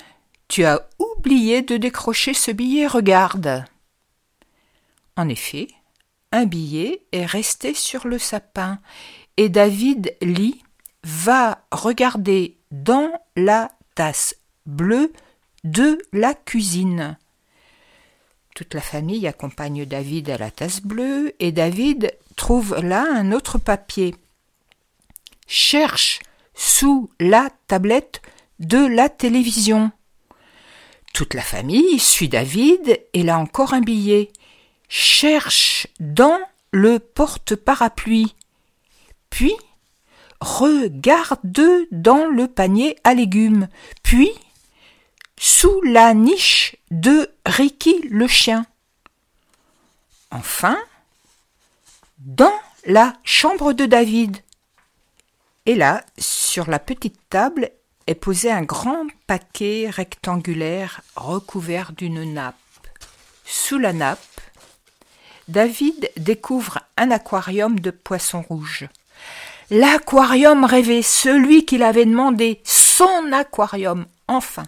tu 0.48 0.64
as 0.64 0.88
oublié 0.98 1.60
de 1.60 1.76
décrocher 1.76 2.32
ce 2.32 2.50
billet, 2.50 2.86
regarde. 2.86 3.64
En 5.16 5.28
effet, 5.28 5.68
un 6.32 6.46
billet 6.46 7.02
est 7.12 7.26
resté 7.26 7.74
sur 7.74 8.06
le 8.06 8.18
sapin, 8.18 8.78
et 9.36 9.48
David 9.48 10.16
lit 10.22 10.62
Va 11.02 11.64
regarder 11.72 12.58
dans 12.70 13.10
la 13.34 13.70
tasse 13.94 14.36
bleue 14.66 15.12
de 15.64 15.98
la 16.12 16.34
cuisine. 16.34 17.16
Toute 18.54 18.74
la 18.74 18.82
famille 18.82 19.26
accompagne 19.26 19.86
David 19.86 20.28
à 20.28 20.36
la 20.36 20.50
tasse 20.50 20.82
bleue, 20.82 21.32
et 21.38 21.52
David 21.52 22.12
trouve 22.36 22.76
là 22.76 23.06
un 23.10 23.32
autre 23.32 23.56
papier. 23.56 24.14
Cherche 25.46 26.20
sous 26.54 27.10
la 27.18 27.48
tablette 27.66 28.20
de 28.58 28.78
la 28.78 29.08
télévision. 29.08 29.90
Toute 31.14 31.34
la 31.34 31.42
famille 31.42 31.98
suit 31.98 32.28
David 32.28 33.00
et 33.14 33.22
là 33.22 33.38
encore 33.38 33.72
un 33.72 33.80
billet. 33.80 34.30
Cherche 34.90 35.86
dans 36.00 36.40
le 36.72 36.98
porte-parapluie. 36.98 38.34
Puis 39.30 39.54
regarde 40.40 41.86
dans 41.92 42.26
le 42.26 42.48
panier 42.48 42.98
à 43.04 43.14
légumes. 43.14 43.68
Puis 44.02 44.30
sous 45.38 45.80
la 45.82 46.12
niche 46.12 46.76
de 46.90 47.30
Ricky 47.46 48.00
le 48.10 48.26
chien. 48.26 48.66
Enfin, 50.32 50.78
dans 52.18 52.52
la 52.84 53.14
chambre 53.22 53.72
de 53.72 53.86
David. 53.86 54.38
Et 55.66 55.76
là, 55.76 56.04
sur 56.18 56.68
la 56.68 56.80
petite 56.80 57.18
table, 57.30 57.70
est 58.06 58.14
posé 58.16 58.50
un 58.50 58.62
grand 58.62 59.06
paquet 59.28 59.88
rectangulaire 59.88 61.00
recouvert 61.14 61.92
d'une 61.92 62.34
nappe. 62.34 62.56
Sous 63.44 63.78
la 63.78 63.92
nappe, 63.92 64.18
David 65.50 66.12
découvre 66.16 66.78
un 66.96 67.10
aquarium 67.10 67.80
de 67.80 67.90
poissons 67.90 68.42
rouges. 68.42 68.88
L'aquarium 69.70 70.64
rêvé, 70.64 71.02
celui 71.02 71.64
qu'il 71.64 71.82
avait 71.82 72.06
demandé, 72.06 72.60
son 72.64 73.32
aquarium, 73.32 74.06
enfin. 74.28 74.64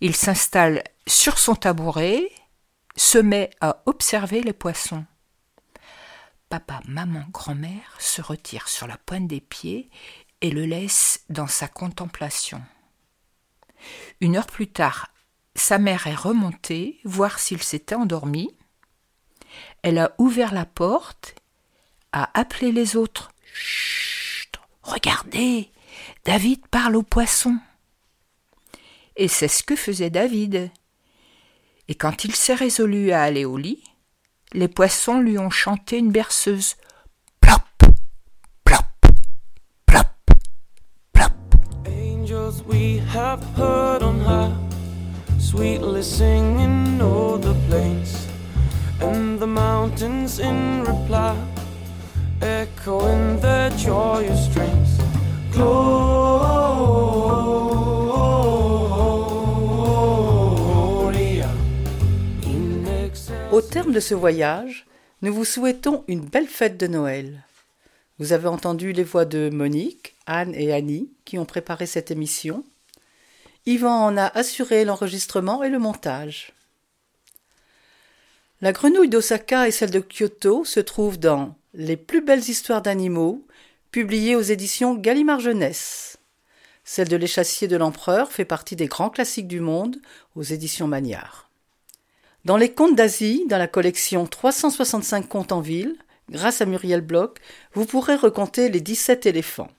Il 0.00 0.16
s'installe 0.16 0.82
sur 1.06 1.38
son 1.38 1.54
tabouret, 1.54 2.28
se 2.96 3.18
met 3.18 3.50
à 3.60 3.82
observer 3.86 4.42
les 4.42 4.52
poissons. 4.52 5.04
Papa, 6.48 6.80
maman, 6.88 7.24
grand-mère 7.32 7.94
se 8.00 8.20
retirent 8.20 8.68
sur 8.68 8.88
la 8.88 8.96
pointe 8.96 9.28
des 9.28 9.40
pieds 9.40 9.90
et 10.40 10.50
le 10.50 10.64
laisse 10.64 11.20
dans 11.28 11.46
sa 11.46 11.68
contemplation. 11.68 12.60
Une 14.20 14.36
heure 14.36 14.46
plus 14.46 14.66
tard, 14.66 15.12
sa 15.54 15.78
mère 15.78 16.08
est 16.08 16.16
remontée 16.16 16.98
voir 17.04 17.38
s'il 17.38 17.62
s'était 17.62 17.94
endormi. 17.94 18.57
Elle 19.82 19.98
a 19.98 20.12
ouvert 20.18 20.52
la 20.52 20.64
porte, 20.64 21.34
a 22.12 22.30
appelé 22.38 22.72
les 22.72 22.96
autres. 22.96 23.30
Chut, 23.52 24.52
regardez, 24.82 25.70
David 26.24 26.66
parle 26.68 26.96
aux 26.96 27.02
poissons. 27.02 27.58
Et 29.16 29.28
c'est 29.28 29.48
ce 29.48 29.62
que 29.62 29.76
faisait 29.76 30.10
David. 30.10 30.70
Et 31.88 31.94
quand 31.94 32.24
il 32.24 32.34
s'est 32.34 32.54
résolu 32.54 33.12
à 33.12 33.22
aller 33.22 33.44
au 33.44 33.56
lit, 33.56 33.82
les 34.52 34.68
poissons 34.68 35.20
lui 35.20 35.38
ont 35.38 35.50
chanté 35.50 35.98
une 35.98 36.12
berceuse. 36.12 36.76
we 42.68 42.98
have 42.98 43.42
heard 43.56 44.02
on 44.02 44.20
high, 44.20 44.54
sweetly 45.38 46.02
singing 46.02 47.00
o'er 47.00 47.38
the 47.38 47.54
plains 47.68 48.27
and 49.00 49.38
the 49.38 49.46
mountains 49.46 50.38
in 50.40 50.84
reply, 50.84 51.34
their 52.40 53.70
joyous. 53.76 54.48
Au 63.50 63.60
terme 63.60 63.92
de 63.92 64.00
ce 64.00 64.14
voyage, 64.14 64.86
nous 65.22 65.32
vous 65.34 65.44
souhaitons 65.44 66.04
une 66.06 66.20
belle 66.20 66.46
fête 66.46 66.76
de 66.76 66.86
Noël. 66.86 67.42
Vous 68.18 68.32
avez 68.32 68.48
entendu 68.48 68.92
les 68.92 69.02
voix 69.04 69.24
de 69.24 69.50
Monique, 69.52 70.14
Anne 70.26 70.54
et 70.54 70.72
Annie 70.72 71.10
qui 71.24 71.38
ont 71.38 71.44
préparé 71.44 71.86
cette 71.86 72.10
émission. 72.10 72.62
Yvan 73.66 74.06
en 74.06 74.16
a 74.16 74.26
assuré 74.26 74.84
l'enregistrement 74.84 75.62
et 75.62 75.70
le 75.70 75.78
montage. 75.78 76.52
La 78.60 78.72
grenouille 78.72 79.08
d'Osaka 79.08 79.68
et 79.68 79.70
celle 79.70 79.92
de 79.92 80.00
Kyoto 80.00 80.64
se 80.64 80.80
trouvent 80.80 81.20
dans 81.20 81.54
Les 81.74 81.96
plus 81.96 82.20
belles 82.20 82.48
histoires 82.48 82.82
d'animaux, 82.82 83.46
publiées 83.92 84.34
aux 84.34 84.42
éditions 84.42 84.96
Gallimard 84.96 85.38
Jeunesse. 85.38 86.18
Celle 86.82 87.06
de 87.06 87.14
l'échassier 87.14 87.68
de 87.68 87.76
l'empereur 87.76 88.32
fait 88.32 88.44
partie 88.44 88.74
des 88.74 88.88
grands 88.88 89.10
classiques 89.10 89.46
du 89.46 89.60
monde 89.60 89.98
aux 90.34 90.42
éditions 90.42 90.88
Magnard. 90.88 91.48
Dans 92.44 92.56
les 92.56 92.72
contes 92.72 92.96
d'Asie, 92.96 93.44
dans 93.48 93.58
la 93.58 93.68
collection 93.68 94.26
365 94.26 95.28
contes 95.28 95.52
en 95.52 95.60
ville, 95.60 95.96
grâce 96.28 96.60
à 96.60 96.66
Muriel 96.66 97.00
Bloch, 97.00 97.38
vous 97.74 97.86
pourrez 97.86 98.16
recompter 98.16 98.70
les 98.70 98.80
17 98.80 99.26
éléphants. 99.26 99.70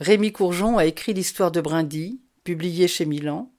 Rémi 0.00 0.32
Courgeon 0.32 0.78
a 0.78 0.86
écrit 0.86 1.12
l'histoire 1.12 1.52
de 1.52 1.60
Brindy, 1.60 2.18
publiée 2.44 2.88
chez 2.88 3.04
Milan, 3.04 3.50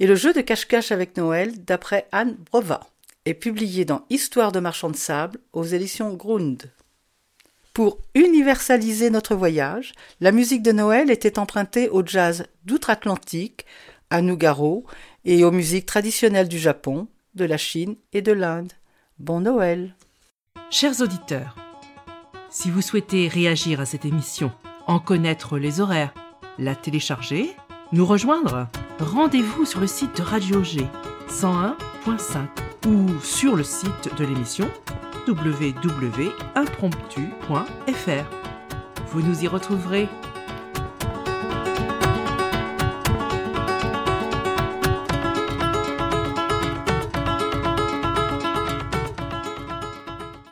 et 0.00 0.06
le 0.06 0.14
jeu 0.14 0.32
de 0.32 0.40
cache-cache 0.40 0.90
avec 0.90 1.18
Noël, 1.18 1.62
d'après 1.64 2.08
Anne 2.12 2.38
Brova, 2.50 2.80
est 3.28 3.34
publié 3.34 3.84
dans 3.84 4.04
Histoire 4.08 4.52
de 4.52 4.60
marchand 4.60 4.90
de 4.90 4.96
sable 4.96 5.38
aux 5.52 5.64
éditions 5.64 6.14
Grund. 6.14 6.70
Pour 7.74 7.98
universaliser 8.14 9.10
notre 9.10 9.34
voyage, 9.34 9.92
la 10.20 10.32
musique 10.32 10.62
de 10.62 10.72
Noël 10.72 11.10
était 11.10 11.38
empruntée 11.38 11.88
au 11.88 12.04
jazz 12.04 12.46
d'outre-Atlantique, 12.64 13.66
à 14.10 14.22
Nougaro, 14.22 14.84
et 15.24 15.44
aux 15.44 15.50
musiques 15.50 15.86
traditionnelles 15.86 16.48
du 16.48 16.58
Japon, 16.58 17.06
de 17.34 17.44
la 17.44 17.58
Chine 17.58 17.96
et 18.12 18.22
de 18.22 18.32
l'Inde. 18.32 18.72
Bon 19.18 19.40
Noël! 19.40 19.94
Chers 20.70 21.00
auditeurs, 21.00 21.54
si 22.50 22.70
vous 22.70 22.82
souhaitez 22.82 23.28
réagir 23.28 23.80
à 23.80 23.86
cette 23.86 24.06
émission, 24.06 24.50
en 24.86 24.98
connaître 24.98 25.58
les 25.58 25.80
horaires, 25.80 26.14
la 26.58 26.74
télécharger, 26.74 27.54
nous 27.92 28.06
rejoindre, 28.06 28.68
rendez-vous 28.98 29.66
sur 29.66 29.80
le 29.80 29.86
site 29.86 30.16
de 30.16 30.22
Radio 30.22 30.64
G 30.64 30.80
101.5 31.28 32.67
ou 32.86 33.18
sur 33.20 33.56
le 33.56 33.64
site 33.64 34.14
de 34.16 34.24
l'émission 34.24 34.70
www.impromptu.fr. 35.26 38.24
Vous 39.10 39.22
nous 39.22 39.42
y 39.42 39.48
retrouverez 39.48 40.06